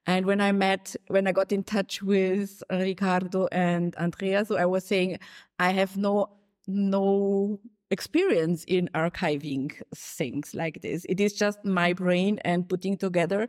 And 0.07 0.27
when 0.27 0.41
I 0.41 0.53
met, 0.53 0.97
when 1.09 1.27
I 1.27 1.33
got 1.33 1.53
in 1.53 1.63
touch 1.65 2.03
with 2.03 2.63
uh, 2.71 2.77
Ricardo 2.77 3.49
and 3.53 3.95
Andrea, 3.97 4.45
so 4.45 4.57
I 4.57 4.67
was 4.67 4.85
saying, 4.85 5.19
I 5.59 5.71
have 5.71 5.97
no, 5.97 6.31
no 6.67 7.61
experience 7.91 8.65
in 8.67 8.91
archiving 8.95 9.73
things 9.95 10.55
like 10.55 10.83
this. 10.83 11.07
It 11.09 11.21
is 11.21 11.33
just 11.33 11.65
my 11.65 11.93
brain 11.93 12.39
and 12.45 12.69
putting 12.69 12.97
together 12.97 13.49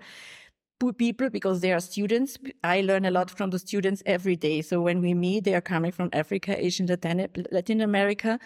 people 0.93 1.29
because 1.29 1.61
they 1.61 1.71
are 1.71 1.79
students. 1.79 2.37
I 2.63 2.81
learn 2.81 3.05
a 3.05 3.11
lot 3.11 3.29
from 3.29 3.49
the 3.49 3.59
students 3.59 4.01
every 4.05 4.35
day. 4.35 4.61
So 4.61 4.81
when 4.81 5.01
we 5.01 5.13
meet, 5.13 5.43
they 5.43 5.55
are 5.55 5.61
coming 5.61 5.91
from 5.91 6.09
Africa, 6.13 6.55
Asian, 6.57 6.87
Latin 6.87 7.81
America. 7.81 8.39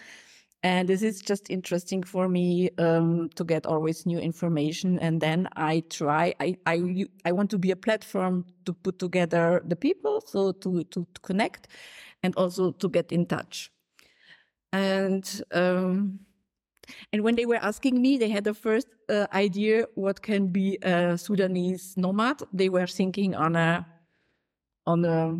And 0.62 0.88
this 0.88 1.02
is 1.02 1.20
just 1.20 1.48
interesting 1.50 2.02
for 2.02 2.28
me 2.28 2.68
um, 2.76 3.30
to 3.34 3.44
get 3.44 3.64
always 3.64 4.04
new 4.04 4.18
information. 4.18 4.98
And 4.98 5.20
then 5.20 5.48
I 5.56 5.82
try, 5.88 6.34
I, 6.38 6.56
I, 6.66 7.06
I 7.24 7.32
want 7.32 7.50
to 7.50 7.58
be 7.58 7.70
a 7.70 7.76
platform 7.76 8.44
to 8.66 8.74
put 8.74 8.98
together 8.98 9.62
the 9.64 9.76
people, 9.76 10.22
so 10.26 10.52
to, 10.52 10.84
to, 10.84 11.06
to 11.14 11.20
connect 11.22 11.68
and 12.22 12.34
also 12.36 12.72
to 12.72 12.88
get 12.90 13.10
in 13.10 13.24
touch. 13.24 13.70
And, 14.72 15.42
um, 15.52 16.20
and 17.12 17.22
when 17.22 17.36
they 17.36 17.46
were 17.46 17.56
asking 17.56 18.00
me, 18.00 18.18
they 18.18 18.28
had 18.28 18.44
the 18.44 18.54
first 18.54 18.88
uh, 19.08 19.26
idea 19.32 19.86
what 19.94 20.22
can 20.22 20.48
be 20.48 20.78
a 20.82 21.16
Sudanese 21.16 21.94
nomad. 21.96 22.42
They 22.52 22.68
were 22.68 22.86
thinking 22.86 23.34
on 23.34 23.56
a, 23.56 23.86
on 24.86 25.04
a, 25.04 25.38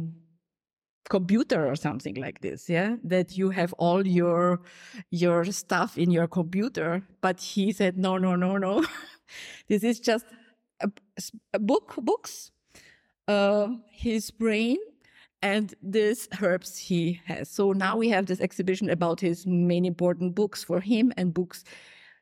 computer 1.08 1.66
or 1.66 1.76
something 1.76 2.14
like 2.14 2.40
this 2.40 2.68
yeah? 2.70 2.96
That 3.02 3.36
you 3.36 3.50
have 3.50 3.74
all 3.74 4.06
your 4.06 4.62
your 5.10 5.44
stuff 5.46 5.98
in 5.98 6.10
your 6.10 6.28
computer. 6.28 7.02
But 7.20 7.40
he 7.40 7.72
said 7.72 7.98
no 7.98 8.16
no 8.16 8.36
no 8.36 8.56
no. 8.56 8.84
This 9.68 9.84
is 9.84 10.00
just 10.00 10.26
a, 10.80 10.90
a 11.52 11.58
book 11.58 11.94
books. 12.02 12.50
Uh, 13.28 13.68
his 13.92 14.30
brain 14.30 14.78
and 15.42 15.74
these 15.82 16.28
herbs 16.42 16.76
he 16.76 17.20
has 17.24 17.48
so 17.48 17.72
now 17.72 17.96
we 17.96 18.08
have 18.08 18.26
this 18.26 18.40
exhibition 18.40 18.90
about 18.90 19.20
his 19.20 19.46
main 19.46 19.84
important 19.84 20.34
books 20.34 20.62
for 20.62 20.80
him 20.80 21.12
and 21.16 21.32
books 21.32 21.64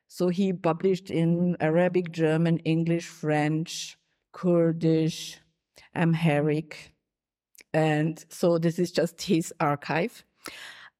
so 0.07 0.29
he 0.29 0.53
published 0.53 1.11
in 1.11 1.55
arabic 1.59 2.11
german 2.11 2.57
english 2.59 3.07
french 3.07 3.97
kurdish 4.31 5.39
amharic 5.95 6.93
and 7.73 8.23
so 8.29 8.57
this 8.57 8.79
is 8.79 8.91
just 8.91 9.21
his 9.21 9.53
archive. 9.59 10.23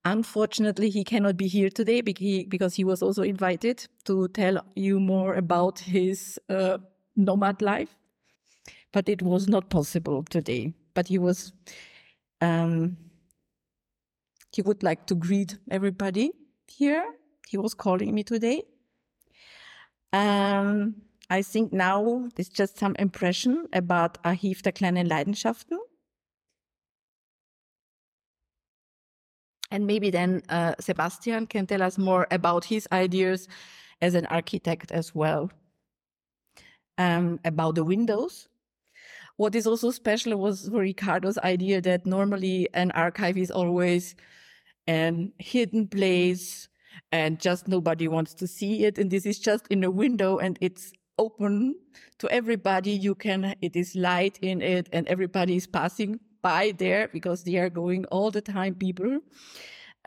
Unfortunately, 0.05 0.89
he 0.89 1.03
cannot 1.03 1.35
be 1.35 1.47
here 1.47 1.69
today 1.69 2.01
because 2.01 2.75
he 2.75 2.83
was 2.83 3.01
also 3.01 3.21
invited 3.23 3.88
to 4.05 4.27
tell 4.29 4.63
you 4.75 4.99
more 4.99 5.35
about 5.35 5.79
his 5.79 6.39
uh, 6.49 6.77
nomad 7.15 7.61
life. 7.61 7.95
But 8.91 9.09
it 9.09 9.21
was 9.21 9.47
not 9.47 9.69
possible 9.69 10.23
today. 10.23 10.73
But 10.93 11.07
he 11.07 11.17
was, 11.17 11.51
um, 12.41 12.98
he 14.51 14.62
would 14.62 14.84
like 14.84 15.05
to 15.08 15.15
greet 15.15 15.58
everybody 15.69 16.31
here. 16.67 17.03
He 17.48 17.58
was 17.58 17.74
calling 17.74 18.13
me 18.13 18.24
today. 18.24 18.63
Um, 20.12 20.96
I 21.29 21.43
think 21.43 21.72
now 21.72 22.29
it's 22.38 22.50
just 22.50 22.77
some 22.77 22.96
impression 22.98 23.67
about 23.74 24.22
Archiv 24.24 24.62
der 24.63 24.72
kleinen 24.72 25.08
Leidenschaften. 25.08 25.77
And 29.72 29.86
maybe 29.86 30.10
then 30.10 30.41
uh, 30.50 30.74
Sebastian 30.79 31.46
can 31.46 31.67
tell 31.67 31.84
us 31.84 32.00
more 32.00 32.25
about 32.31 32.65
his 32.65 32.88
ideas 32.91 33.48
as 34.01 34.15
an 34.15 34.25
architect 34.25 34.91
as 34.91 35.13
well. 35.13 35.51
Um, 36.98 37.39
about 37.46 37.75
the 37.75 37.84
windows. 37.84 38.49
What 39.39 39.55
is 39.55 39.65
also 39.65 39.89
special 39.91 40.36
was 40.36 40.69
Ricardo's 40.69 41.38
idea 41.38 41.79
that 41.84 42.05
normally 42.05 42.67
an 42.74 42.91
archive 42.91 43.38
is 43.38 43.50
always 43.50 44.13
an 44.86 45.31
hidden 45.38 45.88
place 45.88 46.67
and 47.13 47.39
just 47.39 47.69
nobody 47.69 48.10
wants 48.10 48.34
to 48.34 48.48
see 48.48 48.84
it. 48.84 48.98
And 48.98 49.10
this 49.10 49.25
is 49.25 49.39
just 49.39 49.65
in 49.69 49.86
a 49.86 49.89
window 49.89 50.39
and 50.39 50.58
it's 50.60 50.91
open 51.17 51.75
to 52.17 52.27
everybody. 52.29 52.91
You 52.91 53.15
can, 53.15 53.55
it 53.62 53.77
is 53.77 53.96
light 53.96 54.38
in 54.41 54.62
it 54.62 54.89
and 54.91 55.08
everybody 55.08 55.55
is 55.55 55.67
passing 55.67 56.19
by 56.41 56.74
there 56.77 57.08
because 57.08 57.46
they 57.46 57.55
are 57.55 57.69
going 57.69 58.03
all 58.08 58.31
the 58.31 58.41
time, 58.41 58.75
people 58.75 59.22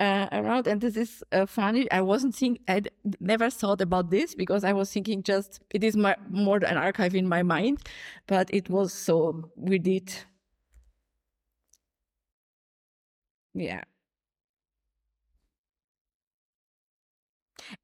uh, 0.02 0.28
around. 0.32 0.66
And 0.66 0.80
this 0.80 0.96
is 0.96 1.22
uh, 1.32 1.46
funny. 1.46 1.90
I 1.92 2.00
wasn't 2.02 2.34
thinking, 2.34 2.62
I 2.68 2.82
never 3.20 3.50
thought 3.50 3.80
about 3.80 4.10
this 4.10 4.34
because 4.34 4.64
I 4.64 4.72
was 4.72 4.92
thinking 4.92 5.22
just, 5.22 5.60
it 5.70 5.84
is 5.84 5.96
my, 5.96 6.16
more 6.28 6.58
an 6.58 6.76
archive 6.76 7.14
in 7.14 7.28
my 7.28 7.42
mind, 7.42 7.78
but 8.26 8.52
it 8.52 8.68
was 8.68 8.92
so, 8.92 9.50
we 9.56 9.78
did. 9.78 10.12
Yeah. 13.54 13.82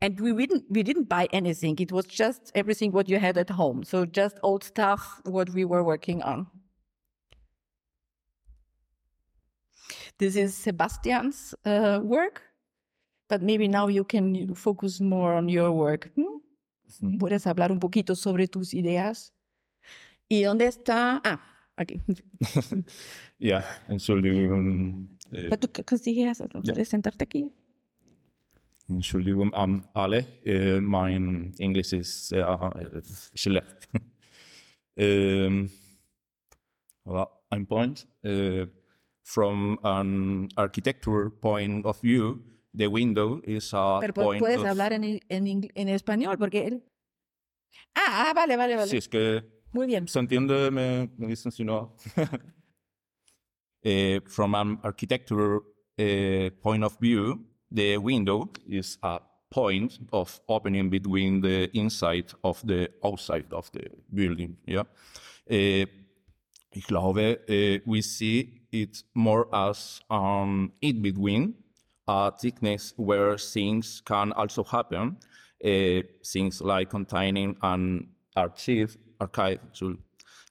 And 0.00 0.18
we 0.20 0.32
didn't 0.46 0.64
we 0.70 0.82
didn't 0.82 1.08
buy 1.08 1.28
anything. 1.32 1.76
It 1.78 1.92
was 1.92 2.06
just 2.06 2.50
everything 2.54 2.92
what 2.92 3.08
you 3.08 3.18
had 3.18 3.38
at 3.38 3.50
home. 3.50 3.84
So 3.84 4.04
just 4.06 4.38
old 4.42 4.64
stuff 4.64 5.20
what 5.24 5.50
we 5.50 5.64
were 5.64 5.84
working 5.84 6.22
on. 6.22 6.48
This 10.18 10.34
is 10.34 10.54
Sebastian's 10.54 11.54
uh, 11.64 12.00
work, 12.02 12.42
but 13.28 13.40
maybe 13.40 13.68
now 13.68 13.86
you 13.86 14.02
can 14.04 14.52
focus 14.54 15.00
more 15.00 15.34
on 15.34 15.48
your 15.48 15.70
work. 15.70 16.10
¿hmm? 16.16 17.18
Puedes 17.18 17.46
hablar 17.46 17.70
un 17.70 17.78
poquito 17.78 18.16
sobre 18.16 18.48
tus 18.48 18.74
ideas. 18.74 19.32
¿Y 20.28 20.42
dónde 20.42 20.66
está? 20.66 21.20
Ah, 21.24 21.40
aquí. 21.76 22.00
Ja, 23.38 23.64
Entschuldigung. 23.88 25.16
Äh, 25.30 25.48
Pero 25.48 25.58
tú 25.58 25.84
consigues 25.84 26.42
sentarte 26.88 27.22
aquí. 27.22 27.52
Entschuldigung 28.88 29.54
an 29.54 29.86
alle. 29.94 30.26
Äh, 30.44 30.80
mein 30.80 31.54
Englisch 31.58 31.92
ist 31.92 32.28
sehr 32.28 32.48
äh, 32.92 33.02
schlecht. 33.34 33.88
ähm, 34.96 35.70
well, 37.04 37.26
ein 37.50 37.66
point. 37.68 38.08
From 39.28 39.78
an 39.84 40.48
architecture 40.56 41.28
point 41.28 41.84
of 41.84 42.00
view, 42.00 42.40
the 42.72 42.86
window 42.86 43.42
is 43.44 43.74
a 43.74 43.98
Pero 44.00 44.14
point 44.14 44.40
puedes 44.40 44.60
of... 44.60 44.66
hablar 44.66 44.94
en, 44.94 45.04
en, 45.04 45.68
en 45.74 45.88
español 45.88 46.38
porque 46.38 46.66
él... 46.66 46.82
Ah, 47.94 48.28
ah, 48.28 48.32
vale, 48.34 48.56
vale, 48.56 48.74
vale. 48.74 48.88
Sí, 48.88 48.96
es 48.96 49.06
que 49.06 49.42
Muy 49.72 49.86
bien. 49.86 50.08
se 50.08 50.18
entiende, 50.18 50.70
me, 50.70 51.10
me 51.18 51.26
dicen 51.26 51.52
si 51.52 51.64
no. 51.64 51.94
Eh, 53.84 54.20
from 54.26 54.56
an 54.56 54.80
architecture 54.82 55.60
eh, 55.96 56.50
point 56.60 56.82
of 56.82 56.98
view, 56.98 57.38
the 57.70 57.96
window 57.96 58.50
is 58.66 58.98
a 59.04 59.20
point 59.50 60.00
of 60.10 60.40
opening 60.48 60.90
between 60.90 61.40
the 61.40 61.70
inside 61.74 62.26
of 62.42 62.60
the 62.66 62.90
outside 63.04 63.46
of 63.52 63.70
the 63.70 63.88
building. 64.12 64.56
Yeah. 64.66 64.82
Eh, 65.46 65.86
ich 66.72 66.86
glaube, 66.86 67.40
eh, 67.48 67.80
we 67.86 68.02
see 68.02 68.62
it 68.70 69.04
more 69.14 69.48
as 69.52 70.00
an 70.08 70.72
in 70.80 71.02
between, 71.02 71.54
a 72.06 72.30
thickness 72.30 72.94
where 72.96 73.36
things 73.38 74.02
can 74.04 74.32
also 74.32 74.64
happen. 74.64 75.18
eh, 75.60 76.02
things 76.24 76.60
like 76.60 76.90
containing 76.90 77.56
an 77.62 78.08
archive, 78.36 78.96
archive, 79.20 79.60
so 79.72 79.96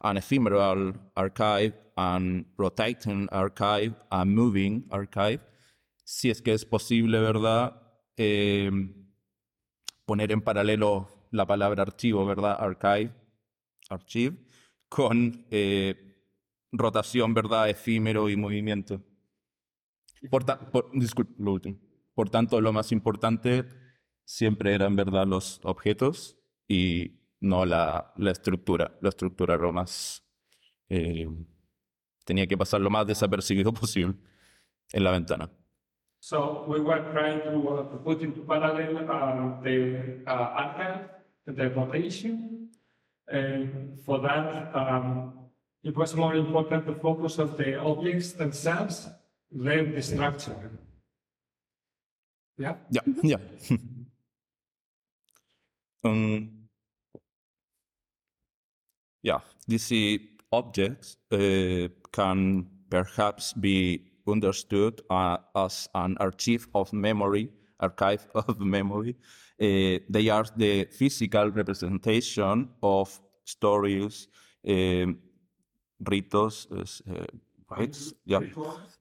an 0.01 0.17
ephemeral 0.17 0.93
archive, 1.15 1.73
an 1.97 2.45
rotating 2.57 3.27
archive, 3.31 3.93
a 4.11 4.25
moving 4.25 4.83
archive. 4.91 5.39
Si 6.05 6.29
es 6.29 6.41
que 6.41 6.53
es 6.53 6.65
posible, 6.65 7.19
¿verdad? 7.19 7.73
Eh, 8.17 8.71
poner 10.05 10.31
en 10.31 10.41
paralelo 10.41 11.07
la 11.31 11.45
palabra 11.45 11.83
archivo, 11.83 12.25
¿verdad? 12.25 12.57
Archive, 12.59 13.11
archive, 13.89 14.37
con 14.89 15.45
eh, 15.51 16.06
rotación, 16.71 17.33
¿verdad? 17.33 17.69
Efímero 17.69 18.29
y 18.29 18.35
movimiento. 18.35 19.01
Por, 20.29 20.43
ta- 20.43 20.59
por- 20.59 20.91
disculpe, 20.93 21.33
lo 21.37 21.53
último. 21.53 21.77
Por 22.13 22.29
tanto, 22.29 22.59
lo 22.61 22.73
más 22.73 22.91
importante 22.91 23.65
siempre 24.25 24.73
eran, 24.73 24.95
¿verdad?, 24.95 25.27
los 25.27 25.59
objetos 25.63 26.37
y 26.67 27.21
no 27.39 27.65
la, 27.65 28.13
la 28.17 28.31
estructura. 28.31 28.97
La 29.01 29.09
estructura 29.09 29.53
era 29.53 29.63
lo 29.63 29.73
más... 29.73 30.23
eh, 30.89 31.27
tenía 32.25 32.47
que 32.47 32.57
pasar 32.57 32.81
lo 32.81 32.89
más 32.89 33.05
desapercibido 33.07 33.71
posible 33.71 34.15
en 34.91 35.03
la 35.03 35.11
ventana. 35.11 35.49
So 36.19 36.65
we 36.67 36.79
were 36.79 37.01
trying 37.13 37.41
to 37.43 37.51
uh, 37.69 37.89
to 37.91 38.03
put 38.03 38.21
into 38.21 38.41
parallel 38.41 38.97
uh, 38.97 39.61
the 39.61 40.23
uh, 40.25 40.31
archive, 40.31 41.09
the 41.45 41.69
rotation. 41.69 42.71
And 43.27 43.99
for 44.03 44.19
that, 44.21 44.73
um, 44.75 45.36
it 45.83 45.95
was 45.95 46.15
more 46.15 46.35
important 46.35 46.85
to 46.85 46.95
focus 46.95 47.39
on 47.39 47.55
the 47.57 47.79
objects 47.79 48.33
themselves 48.33 49.07
than 49.51 49.93
the 49.93 50.01
structure. 50.01 50.71
Yeah. 52.57 52.75
Yeah, 52.89 53.01
yeah. 53.23 53.37
um, 56.03 56.51
yeah, 59.21 59.39
these 59.67 60.19
objects 60.51 61.17
uh, 61.31 61.87
can 62.11 62.67
perhaps 62.89 63.53
be 63.53 64.01
understood 64.27 65.01
uh, 65.09 65.37
as 65.55 65.87
an 65.93 66.17
archive 66.19 66.67
of 66.73 66.91
memory, 66.93 67.49
archive 67.79 68.27
of 68.35 68.59
memory. 68.59 69.15
Uh, 69.61 69.99
they 70.09 70.29
are 70.29 70.45
the 70.55 70.85
physical 70.85 71.49
representation 71.51 72.69
of 72.81 73.19
stories, 73.45 74.27
um, 74.67 75.17
ritos, 76.03 76.67
uh, 76.71 77.25
rites, 77.69 78.13
yeah, 78.25 78.41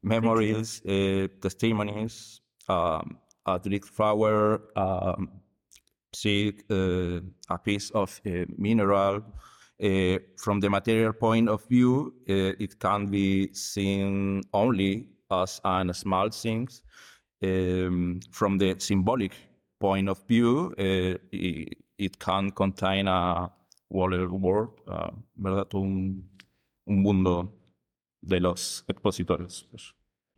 memories, 0.02 0.82
uh, 0.86 1.28
testimonies, 1.40 2.40
um, 2.68 3.18
a 3.46 3.58
dried 3.58 3.84
flower, 3.84 4.60
um, 4.76 5.30
seed, 6.14 6.62
uh, 6.70 7.20
a 7.50 7.58
piece 7.58 7.90
of 7.90 8.20
uh, 8.26 8.44
mineral. 8.58 9.22
From 10.38 10.60
the 10.60 10.70
material 10.70 11.12
point 11.12 11.50
of 11.50 11.62
view, 11.68 12.14
it 12.26 12.78
can 12.80 13.06
be 13.06 13.52
seen 13.52 14.42
only 14.54 15.08
as 15.30 15.60
an 15.64 15.92
small 15.92 16.30
thing. 16.30 16.68
Um, 17.42 18.20
from 18.30 18.56
the 18.56 18.76
symbolic 18.78 19.32
point 19.78 20.08
of 20.08 20.26
view, 20.26 20.72
it, 20.78 21.20
it 21.98 22.18
can 22.18 22.50
contain 22.52 23.06
a 23.06 23.50
whole 23.92 24.26
world, 24.28 24.70
uh, 24.88 25.10
¿verdad? 25.36 25.74
Un, 25.74 26.22
un 26.86 27.02
mundo 27.02 27.52
de 28.22 28.40
los 28.40 28.84
expositores. 28.88 29.66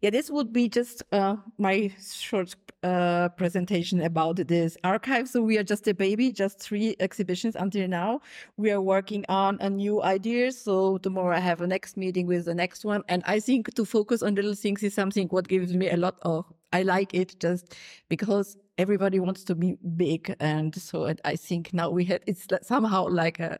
Yeah, 0.00 0.10
this 0.10 0.30
would 0.30 0.52
be 0.52 0.68
just 0.68 1.02
uh, 1.10 1.36
my 1.58 1.92
short 2.00 2.54
uh, 2.84 3.30
presentation 3.30 4.00
about 4.02 4.36
this 4.36 4.76
archive. 4.84 5.28
So 5.28 5.42
we 5.42 5.58
are 5.58 5.64
just 5.64 5.88
a 5.88 5.94
baby, 5.94 6.30
just 6.30 6.60
three 6.60 6.94
exhibitions 7.00 7.56
until 7.56 7.88
now. 7.88 8.20
We 8.56 8.70
are 8.70 8.80
working 8.80 9.24
on 9.28 9.58
a 9.60 9.68
new 9.68 10.00
idea. 10.04 10.52
So 10.52 10.98
tomorrow 10.98 11.34
I 11.34 11.40
have 11.40 11.62
a 11.62 11.66
next 11.66 11.96
meeting 11.96 12.28
with 12.28 12.44
the 12.44 12.54
next 12.54 12.84
one. 12.84 13.02
And 13.08 13.24
I 13.26 13.40
think 13.40 13.74
to 13.74 13.84
focus 13.84 14.22
on 14.22 14.36
little 14.36 14.54
things 14.54 14.84
is 14.84 14.94
something 14.94 15.26
what 15.28 15.48
gives 15.48 15.74
me 15.74 15.90
a 15.90 15.96
lot 15.96 16.16
of, 16.22 16.44
I 16.72 16.84
like 16.84 17.12
it 17.12 17.40
just 17.40 17.74
because 18.08 18.56
everybody 18.76 19.18
wants 19.18 19.42
to 19.44 19.56
be 19.56 19.76
big. 19.96 20.36
And 20.38 20.72
so 20.76 21.12
I 21.24 21.34
think 21.34 21.74
now 21.74 21.90
we 21.90 22.04
have, 22.04 22.20
it's 22.28 22.46
somehow 22.62 23.08
like 23.08 23.40
a 23.40 23.58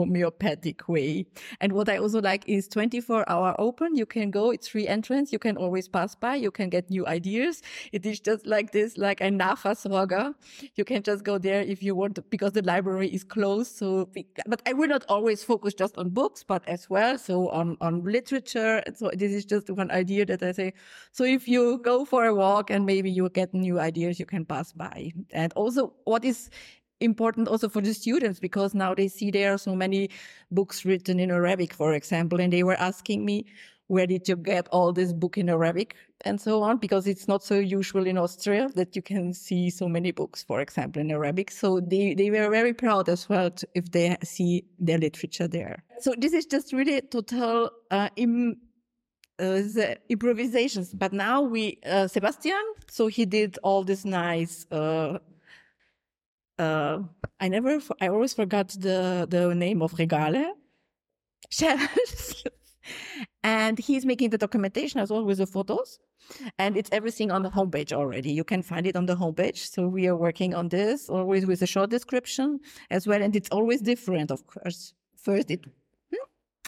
homeopathic 0.00 0.88
way. 0.88 1.26
And 1.60 1.72
what 1.72 1.88
I 1.88 1.96
also 1.98 2.20
like 2.20 2.42
is 2.46 2.68
24 2.68 3.28
hour 3.28 3.54
open. 3.58 3.96
You 3.96 4.06
can 4.06 4.30
go, 4.30 4.50
it's 4.50 4.68
free 4.68 4.88
entrance. 4.88 5.32
You 5.32 5.38
can 5.38 5.56
always 5.56 5.88
pass 5.88 6.14
by. 6.14 6.34
You 6.46 6.50
can 6.50 6.68
get 6.70 6.90
new 6.90 7.06
ideas. 7.06 7.62
It 7.92 8.06
is 8.06 8.18
just 8.20 8.46
like 8.46 8.72
this, 8.72 8.96
like 8.96 9.20
a 9.20 9.30
Nahversorger. 9.40 10.34
You 10.76 10.84
can 10.84 11.02
just 11.02 11.22
go 11.24 11.38
there 11.38 11.60
if 11.60 11.82
you 11.82 11.94
want, 11.94 12.18
because 12.30 12.52
the 12.52 12.62
library 12.62 13.08
is 13.08 13.24
closed. 13.24 13.76
So, 13.76 14.08
but 14.46 14.62
I 14.66 14.72
will 14.72 14.88
not 14.88 15.04
always 15.08 15.44
focus 15.44 15.74
just 15.74 15.98
on 15.98 16.08
books, 16.10 16.42
but 16.52 16.66
as 16.66 16.88
well, 16.88 17.18
so 17.18 17.48
on, 17.50 17.76
on 17.80 18.02
literature. 18.04 18.82
So 18.94 19.10
this 19.12 19.32
is 19.32 19.44
just 19.44 19.68
one 19.70 19.90
idea 19.90 20.24
that 20.26 20.42
I 20.42 20.52
say. 20.52 20.72
So 21.12 21.24
if 21.24 21.46
you 21.46 21.78
go 21.84 22.04
for 22.04 22.24
a 22.24 22.34
walk 22.34 22.70
and 22.70 22.86
maybe 22.86 23.10
you 23.10 23.28
get 23.28 23.52
new 23.52 23.78
ideas, 23.78 24.18
you 24.18 24.26
can 24.26 24.44
pass 24.46 24.72
by. 24.72 25.12
And 25.30 25.52
also 25.54 25.92
what 26.04 26.24
is 26.24 26.48
important 27.00 27.48
also 27.48 27.68
for 27.68 27.80
the 27.80 27.94
students 27.94 28.40
because 28.40 28.74
now 28.74 28.94
they 28.94 29.08
see 29.08 29.30
there 29.30 29.52
are 29.52 29.58
so 29.58 29.74
many 29.74 30.10
books 30.50 30.84
written 30.84 31.18
in 31.18 31.30
Arabic, 31.30 31.72
for 31.72 31.94
example, 31.94 32.40
and 32.40 32.52
they 32.52 32.62
were 32.62 32.76
asking 32.76 33.24
me, 33.24 33.46
where 33.90 34.06
did 34.06 34.28
you 34.28 34.36
get 34.36 34.68
all 34.68 34.92
this 34.92 35.12
book 35.12 35.36
in 35.36 35.48
Arabic 35.48 35.96
and 36.20 36.40
so 36.40 36.62
on? 36.62 36.76
Because 36.78 37.08
it's 37.08 37.26
not 37.26 37.42
so 37.42 37.58
usual 37.58 38.06
in 38.06 38.18
Austria 38.18 38.70
that 38.76 38.94
you 38.94 39.02
can 39.02 39.34
see 39.34 39.68
so 39.68 39.88
many 39.88 40.12
books, 40.12 40.44
for 40.44 40.60
example, 40.60 41.02
in 41.02 41.10
Arabic. 41.10 41.50
So 41.50 41.80
they, 41.80 42.14
they 42.14 42.30
were 42.30 42.48
very 42.50 42.72
proud 42.72 43.08
as 43.08 43.28
well 43.28 43.50
to, 43.50 43.66
if 43.74 43.90
they 43.90 44.16
see 44.22 44.64
their 44.78 44.98
literature 44.98 45.48
there. 45.48 45.82
So 45.98 46.14
this 46.16 46.32
is 46.32 46.46
just 46.46 46.72
really 46.72 47.00
total 47.00 47.70
uh, 47.90 48.10
Im, 48.14 48.58
uh, 49.40 49.44
the 49.44 49.98
improvisations. 50.08 50.94
But 50.94 51.12
now 51.12 51.40
we, 51.40 51.80
uh, 51.84 52.06
Sebastian, 52.06 52.62
so 52.88 53.08
he 53.08 53.26
did 53.26 53.58
all 53.64 53.82
this 53.82 54.04
nice, 54.04 54.66
uh, 54.70 55.18
uh, 56.60 57.02
I 57.40 57.48
never, 57.48 57.80
I 58.00 58.08
always 58.08 58.34
forgot 58.34 58.68
the, 58.68 59.26
the 59.28 59.54
name 59.54 59.82
of 59.82 59.94
Regale. 59.98 60.54
And 63.42 63.78
he's 63.78 64.04
making 64.04 64.30
the 64.30 64.38
documentation 64.38 65.00
as 65.00 65.10
well 65.10 65.24
with 65.24 65.38
the 65.38 65.46
photos. 65.46 65.98
And 66.58 66.76
it's 66.76 66.90
everything 66.92 67.30
on 67.30 67.42
the 67.42 67.50
homepage 67.50 67.92
already. 67.92 68.32
You 68.32 68.44
can 68.44 68.62
find 68.62 68.86
it 68.86 68.96
on 68.96 69.06
the 69.06 69.14
homepage. 69.14 69.58
So 69.74 69.86
we 69.86 70.06
are 70.08 70.16
working 70.16 70.54
on 70.54 70.68
this 70.68 71.08
always 71.08 71.46
with 71.46 71.62
a 71.62 71.66
short 71.66 71.90
description 71.90 72.60
as 72.90 73.06
well. 73.06 73.22
And 73.22 73.34
it's 73.34 73.48
always 73.50 73.80
different, 73.80 74.30
of 74.30 74.46
course. 74.46 74.94
First, 75.16 75.50
it 75.50 75.64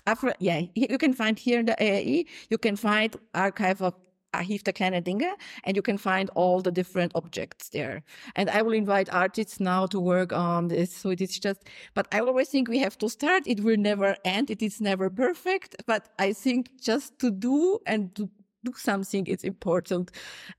after, 0.07 0.35
yeah, 0.41 0.63
you 0.75 0.99
can 0.99 1.13
find 1.13 1.39
here 1.39 1.61
in 1.61 1.67
the 1.67 1.77
AAE, 1.81 2.27
you 2.51 2.59
can 2.59 2.77
find 2.77 3.15
archive 3.35 3.81
of 3.83 3.95
Archiv 4.33 4.65
der 4.65 4.73
kleinen 4.73 5.05
Dinge, 5.05 5.35
and 5.65 5.77
you 5.77 5.83
can 5.83 5.99
find 5.99 6.31
all 6.35 6.63
the 6.63 6.73
different 6.73 7.13
objects 7.15 7.71
there. 7.71 8.03
And 8.35 8.51
I 8.51 8.63
will 8.63 8.73
invite 8.75 9.13
artists 9.13 9.61
now 9.61 9.87
to 9.87 10.01
work 10.01 10.33
on 10.33 10.69
this. 10.69 10.95
So 10.95 11.11
it 11.11 11.21
is 11.21 11.39
just, 11.39 11.63
but 11.95 12.07
I 12.13 12.21
always 12.21 12.49
think 12.49 12.69
we 12.69 12.79
have 12.79 12.97
to 12.99 13.09
start. 13.09 13.47
It 13.47 13.61
will 13.63 13.77
never 13.77 14.17
end. 14.25 14.51
It 14.51 14.63
is 14.63 14.81
never 14.81 15.11
perfect, 15.11 15.77
but 15.87 16.09
I 16.19 16.33
think 16.33 16.81
just 16.81 17.19
to 17.19 17.31
do 17.31 17.79
and 17.87 18.15
to 18.15 18.29
do 18.65 18.73
something 18.77 19.27
is 19.27 19.45
important. 19.45 20.11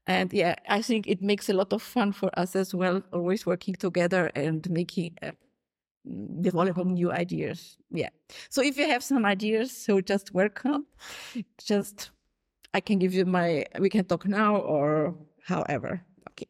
And 0.08 0.32
yeah, 0.34 0.56
I 0.68 0.82
think 0.82 1.08
it 1.08 1.22
makes 1.22 1.50
a 1.50 1.54
lot 1.54 1.74
of 1.74 1.82
fun 1.82 2.12
for 2.12 2.30
us 2.38 2.56
as 2.56 2.76
well, 2.76 3.02
always 3.12 3.46
working 3.46 3.76
together 3.76 4.30
and 4.36 4.70
making, 4.70 5.18
uh, 5.22 5.32
developing 6.42 6.94
new 6.94 7.12
ideas. 7.12 7.78
Yeah. 7.92 8.10
So 8.50 8.62
if 8.62 8.78
you 8.78 8.88
have 8.90 9.04
some 9.04 9.26
ideas, 9.26 9.72
so 9.72 10.02
just 10.02 10.34
welcome. 10.34 10.86
Just 11.58 12.12
I 12.74 12.82
can 12.82 13.00
give 13.00 13.14
you 13.14 13.26
my, 13.26 13.66
we 13.80 13.90
can 13.90 14.06
talk 14.06 14.28
now 14.28 14.58
or 14.58 15.16
however. 15.46 16.02
Okay. 16.30 16.48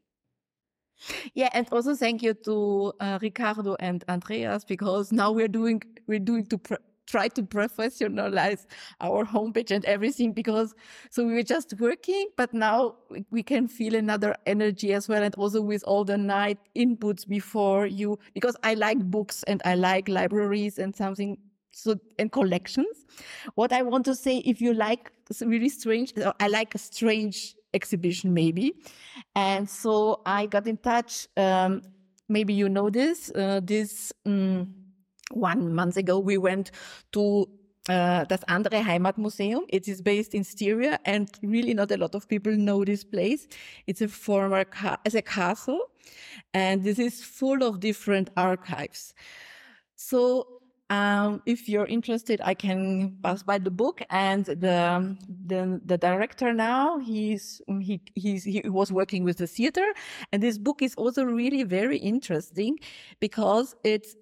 Yeah, 1.33 1.49
and 1.53 1.67
also 1.71 1.95
thank 1.95 2.21
you 2.21 2.33
to 2.45 2.93
uh, 2.99 3.19
Ricardo 3.21 3.75
and 3.79 4.03
Andreas 4.07 4.63
because 4.63 5.11
now 5.11 5.31
we're 5.31 5.49
doing, 5.49 5.81
we're 6.07 6.19
doing 6.19 6.45
to 6.47 6.59
try 7.05 7.27
to 7.27 7.43
professionalize 7.43 8.65
our 9.01 9.25
homepage 9.25 9.71
and 9.71 9.83
everything 9.85 10.31
because 10.31 10.73
so 11.09 11.25
we 11.25 11.33
were 11.33 11.43
just 11.43 11.73
working, 11.79 12.29
but 12.37 12.53
now 12.53 12.95
we 13.29 13.43
can 13.43 13.67
feel 13.67 13.95
another 13.95 14.35
energy 14.45 14.93
as 14.93 15.09
well. 15.09 15.23
And 15.23 15.35
also 15.35 15.61
with 15.61 15.83
all 15.85 16.05
the 16.05 16.17
night 16.17 16.59
inputs 16.75 17.27
before 17.27 17.85
you, 17.85 18.17
because 18.33 18.55
I 18.63 18.75
like 18.75 18.99
books 18.99 19.43
and 19.43 19.61
I 19.65 19.75
like 19.75 20.07
libraries 20.07 20.79
and 20.79 20.95
something 20.95 21.37
so 21.73 21.95
and 22.17 22.31
collections. 22.31 23.05
What 23.55 23.73
I 23.73 23.81
want 23.81 24.05
to 24.05 24.15
say, 24.15 24.37
if 24.37 24.61
you 24.61 24.73
like 24.73 25.11
really 25.41 25.69
strange, 25.69 26.17
uh, 26.17 26.33
I 26.39 26.47
like 26.47 26.75
a 26.75 26.77
strange 26.77 27.55
exhibition 27.73 28.33
maybe, 28.33 28.73
and 29.35 29.69
so 29.69 30.21
I 30.25 30.45
got 30.45 30.67
in 30.67 30.77
touch. 30.77 31.27
Um, 31.35 31.81
maybe 32.29 32.53
you 32.53 32.69
know 32.69 32.89
this. 32.89 33.31
Uh, 33.31 33.59
this 33.63 34.13
um, 34.25 34.73
one 35.31 35.73
month 35.73 35.97
ago, 35.97 36.19
we 36.19 36.37
went 36.37 36.71
to 37.11 37.47
uh, 37.89 38.23
das 38.25 38.43
andere 38.47 38.83
Heimatmuseum. 38.83 39.63
It 39.69 39.87
is 39.87 40.01
based 40.01 40.33
in 40.33 40.43
Styria, 40.43 40.99
and 41.05 41.29
really 41.41 41.73
not 41.73 41.91
a 41.91 41.97
lot 41.97 42.15
of 42.15 42.27
people 42.27 42.55
know 42.55 42.85
this 42.85 43.03
place. 43.03 43.47
It's 43.87 44.01
a 44.01 44.07
former 44.07 44.63
ca- 44.63 44.99
as 45.05 45.15
a 45.15 45.21
castle, 45.21 45.79
and 46.53 46.83
this 46.83 46.99
is 46.99 47.23
full 47.23 47.63
of 47.63 47.79
different 47.79 48.29
archives. 48.37 49.13
So 49.95 50.52
um, 50.93 51.41
if 51.45 51.67
you're 51.67 51.85
interested, 51.97 52.39
I 52.43 52.53
can 52.53 53.17
pass 53.23 53.41
by 53.43 53.57
the 53.57 53.71
book 53.71 54.01
and 54.09 54.45
the 54.45 55.17
the, 55.51 55.81
the 55.85 55.97
director 55.97 56.53
now. 56.53 56.99
He's 56.99 57.61
he 57.87 58.01
he's, 58.15 58.43
he 58.43 58.61
was 58.65 58.91
working 58.91 59.23
with 59.23 59.37
the 59.37 59.47
theater, 59.47 59.87
and 60.31 60.41
this 60.41 60.57
book 60.57 60.81
is 60.81 60.93
also 60.95 61.23
really 61.23 61.63
very 61.63 61.97
interesting 61.97 62.77
because 63.19 63.75
it's 63.83 64.15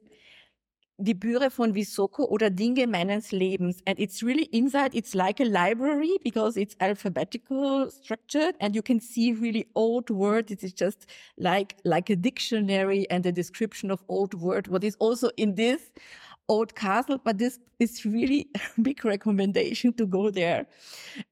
die 1.02 1.16
Büre 1.16 1.50
von 1.50 1.74
Visoko 1.74 2.26
oder 2.30 2.50
Dinge 2.50 2.86
meines 2.88 3.32
Lebens. 3.32 3.82
And 3.86 4.00
it's 4.00 4.22
really 4.22 4.46
inside, 4.52 4.94
it's 4.94 5.16
like 5.16 5.40
a 5.40 5.46
library 5.46 6.18
because 6.24 6.58
it's 6.58 6.76
alphabetical 6.80 7.90
structured 7.90 8.56
and 8.60 8.76
you 8.76 8.84
can 8.84 9.00
see 9.00 9.34
really 9.34 9.66
old 9.74 10.10
words. 10.12 10.52
It 10.52 10.64
is 10.64 10.74
just 10.74 11.08
like, 11.38 11.76
like 11.84 12.12
a 12.12 12.16
dictionary 12.16 13.08
and 13.10 13.26
a 13.26 13.32
description 13.32 13.90
of 13.90 14.04
old 14.08 14.36
word. 14.36 14.68
What 14.68 14.84
is 14.84 14.96
also 15.00 15.30
in 15.38 15.56
this 15.56 15.92
old 16.52 16.76
castle, 16.76 17.18
but 17.18 17.38
this 17.38 17.60
is 17.80 18.06
really 18.06 18.50
a 18.78 18.82
big 18.82 19.04
recommendation 19.06 19.94
to 19.94 20.06
go 20.06 20.30
there 20.30 20.68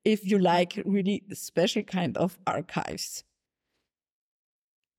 if 0.06 0.26
you 0.26 0.40
like 0.40 0.82
really 0.86 1.24
special 1.34 1.84
kind 1.84 2.18
of 2.18 2.40
archives. 2.48 3.24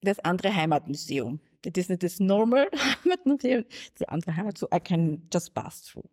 Das 0.04 0.18
andere 0.20 0.50
Heimatmuseum. 0.50 1.40
It 1.62 1.76
is 1.76 1.90
not 1.90 2.00
this 2.00 2.20
normal 2.20 2.66
Heimatmuseum, 2.72 3.64
the 3.96 4.10
andere 4.10 4.32
Heimat, 4.36 4.58
so 4.58 4.68
I 4.72 4.78
can 4.78 5.22
just 5.30 5.54
pass 5.54 5.80
through. 5.80 6.08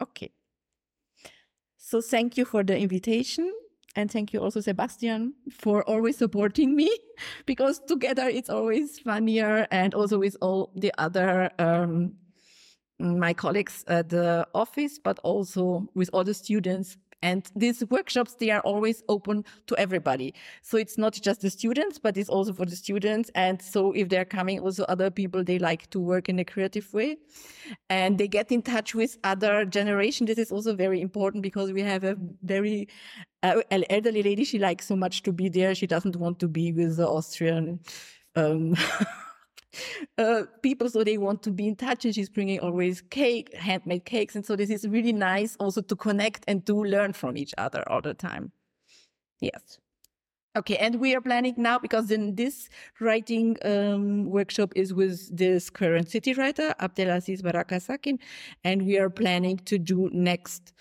Okay. 0.00 0.30
So 1.78 2.00
thank 2.00 2.36
you 2.36 2.44
for 2.44 2.64
the 2.64 2.76
invitation. 2.76 3.52
And 3.96 4.10
thank 4.10 4.32
you 4.32 4.40
also, 4.40 4.60
Sebastian, 4.60 5.34
for 5.50 5.84
always 5.84 6.16
supporting 6.16 6.74
me 6.74 6.90
because 7.46 7.78
together 7.80 8.26
it's 8.26 8.50
always 8.50 8.98
funnier 8.98 9.66
and 9.70 9.94
also 9.94 10.18
with 10.18 10.36
all 10.40 10.72
the 10.74 10.92
other 10.98 11.50
um, 11.58 12.14
my 12.98 13.34
colleagues 13.34 13.84
at 13.88 14.08
the 14.08 14.46
office, 14.54 14.98
but 14.98 15.18
also 15.22 15.88
with 15.94 16.10
other 16.12 16.34
students. 16.34 16.96
And 17.22 17.50
these 17.56 17.82
workshops, 17.88 18.34
they 18.34 18.50
are 18.50 18.60
always 18.60 19.02
open 19.08 19.46
to 19.68 19.76
everybody. 19.78 20.34
So 20.60 20.76
it's 20.76 20.98
not 20.98 21.14
just 21.14 21.40
the 21.40 21.48
students, 21.48 21.98
but 21.98 22.18
it's 22.18 22.28
also 22.28 22.52
for 22.52 22.66
the 22.66 22.76
students. 22.76 23.30
And 23.34 23.62
so 23.62 23.92
if 23.92 24.10
they're 24.10 24.26
coming 24.26 24.60
also 24.60 24.84
other 24.84 25.10
people, 25.10 25.42
they 25.42 25.58
like 25.58 25.88
to 25.90 26.00
work 26.00 26.28
in 26.28 26.38
a 26.38 26.44
creative 26.44 26.92
way 26.92 27.16
and 27.88 28.18
they 28.18 28.28
get 28.28 28.52
in 28.52 28.60
touch 28.60 28.94
with 28.94 29.16
other 29.24 29.64
generation. 29.64 30.26
This 30.26 30.36
is 30.36 30.52
also 30.52 30.76
very 30.76 31.00
important 31.00 31.42
because 31.42 31.72
we 31.72 31.80
have 31.80 32.04
a 32.04 32.14
very 32.42 32.88
uh, 33.42 33.62
elderly 33.88 34.22
lady. 34.22 34.44
She 34.44 34.58
likes 34.58 34.86
so 34.86 34.94
much 34.94 35.22
to 35.22 35.32
be 35.32 35.48
there. 35.48 35.74
She 35.74 35.86
doesn't 35.86 36.16
want 36.16 36.40
to 36.40 36.48
be 36.48 36.72
with 36.72 36.98
the 36.98 37.08
Austrian, 37.08 37.80
um, 38.36 38.76
uh, 40.18 40.42
people, 40.62 40.88
so 40.88 41.04
they 41.04 41.18
want 41.18 41.42
to 41.42 41.50
be 41.50 41.68
in 41.68 41.76
touch. 41.76 42.04
And 42.04 42.14
she's 42.14 42.28
bringing 42.28 42.60
always 42.60 43.00
cake, 43.00 43.54
handmade 43.54 44.04
cakes. 44.04 44.34
And 44.36 44.44
so 44.44 44.56
this 44.56 44.70
is 44.70 44.86
really 44.88 45.12
nice 45.12 45.56
also 45.56 45.80
to 45.82 45.96
connect 45.96 46.44
and 46.48 46.64
to 46.66 46.74
learn 46.84 47.12
from 47.12 47.36
each 47.36 47.54
other 47.58 47.82
all 47.88 48.00
the 48.00 48.14
time. 48.14 48.52
Yes. 49.40 49.78
Okay, 50.56 50.76
and 50.76 51.00
we 51.00 51.16
are 51.16 51.20
planning 51.20 51.54
now 51.56 51.80
because 51.80 52.12
in 52.12 52.36
this 52.36 52.68
writing 53.00 53.56
um, 53.64 54.26
workshop 54.26 54.72
is 54.76 54.94
with 54.94 55.36
this 55.36 55.68
current 55.68 56.08
city 56.08 56.32
writer 56.32 56.72
Abdelaziz 56.78 57.42
Baraka 57.42 57.80
Sakin, 57.80 58.20
and 58.62 58.86
we 58.86 58.96
are 58.96 59.10
planning 59.10 59.56
to 59.64 59.78
do 59.78 60.08
next 60.12 60.72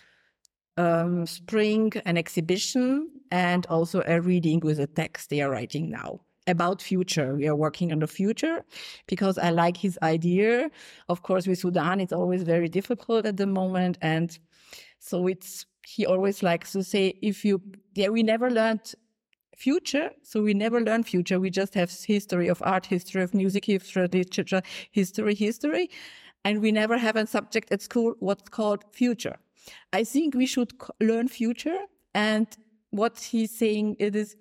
um, 0.78 1.26
spring 1.26 1.92
an 2.06 2.18
exhibition 2.18 3.10
and 3.32 3.66
also 3.66 4.04
a 4.06 4.22
reading 4.22 4.60
with 4.60 4.80
a 4.80 4.86
text 4.86 5.32
they 5.32 5.42
are 5.42 5.50
writing 5.50 5.90
now 5.90 6.20
about 6.48 6.82
future. 6.82 7.36
We 7.36 7.48
are 7.48 7.56
working 7.56 7.92
on 7.92 8.00
the 8.00 8.08
future 8.08 8.64
because 9.08 9.38
I 9.38 9.50
like 9.50 9.78
his 9.78 9.98
idea. 10.02 10.70
Of 11.10 11.24
course, 11.24 11.48
with 11.48 11.60
Sudan, 11.60 12.00
it's 12.00 12.14
always 12.14 12.44
very 12.44 12.70
difficult 12.70 13.26
at 13.26 13.38
the 13.38 13.48
moment. 13.48 13.98
And 14.02 14.38
so 15.00 15.28
it's, 15.28 15.66
he 15.86 16.06
always 16.06 16.44
likes 16.44 16.72
to 16.74 16.84
say, 16.84 17.18
if 17.22 17.46
you, 17.46 17.62
yeah, 17.94 18.10
we 18.10 18.24
never 18.24 18.50
learned 18.50 18.94
future. 19.58 20.12
So 20.24 20.42
we 20.42 20.54
never 20.54 20.82
learn 20.82 21.04
future. 21.04 21.40
We 21.40 21.50
just 21.50 21.74
have 21.76 21.92
history 21.92 22.48
of 22.48 22.62
art, 22.66 22.86
history 22.86 23.24
of 23.24 23.34
music, 23.34 23.66
history, 23.66 24.08
literature, 24.12 24.62
history, 24.92 25.36
history. 25.36 25.90
And 26.46 26.62
we 26.62 26.72
never 26.72 26.98
have 26.98 27.16
a 27.16 27.26
subject 27.26 27.72
at 27.72 27.82
school 27.82 28.16
what's 28.20 28.50
called 28.50 28.84
future. 28.92 29.38
I 29.94 30.04
think 30.04 30.36
we 30.36 30.46
should 30.46 30.74
learn 31.00 31.28
future. 31.28 31.80
And 32.14 32.48
what 32.90 33.20
he's 33.20 33.52
saying 33.52 33.96
it 34.00 34.16
is, 34.16 34.36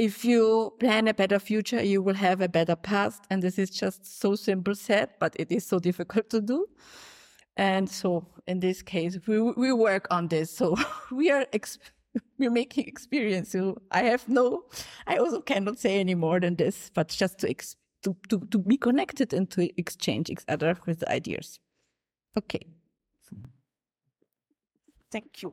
if 0.00 0.24
you 0.24 0.72
plan 0.80 1.08
a 1.08 1.12
better 1.14 1.38
future, 1.38 1.82
you 1.84 2.00
will 2.00 2.14
have 2.14 2.40
a 2.40 2.48
better 2.48 2.74
past. 2.74 3.24
And 3.28 3.42
this 3.42 3.58
is 3.58 3.68
just 3.68 4.18
so 4.18 4.34
simple 4.34 4.74
said, 4.74 5.10
but 5.20 5.36
it 5.38 5.52
is 5.52 5.66
so 5.66 5.78
difficult 5.78 6.30
to 6.30 6.40
do. 6.40 6.66
And 7.58 7.86
so 7.86 8.26
in 8.46 8.60
this 8.60 8.80
case, 8.80 9.18
we, 9.26 9.38
we 9.38 9.74
work 9.74 10.06
on 10.10 10.28
this. 10.28 10.50
So 10.56 10.74
we 11.12 11.30
are, 11.30 11.44
we're 12.38 12.50
making 12.50 12.86
experience. 12.86 13.50
So 13.50 13.82
I 13.90 14.04
have 14.04 14.26
no, 14.26 14.62
I 15.06 15.18
also 15.18 15.42
cannot 15.42 15.78
say 15.78 16.00
any 16.00 16.14
more 16.14 16.40
than 16.40 16.56
this, 16.56 16.90
but 16.94 17.08
just 17.08 17.38
to 17.40 17.50
ex- 17.50 17.76
to, 18.02 18.16
to, 18.30 18.38
to 18.50 18.58
be 18.58 18.78
connected 18.78 19.34
and 19.34 19.50
to 19.50 19.68
exchange 19.78 20.30
each 20.30 20.44
other 20.48 20.78
with 20.86 21.06
ideas. 21.10 21.60
Okay. 22.38 22.66
Thank 25.12 25.42
you. 25.42 25.52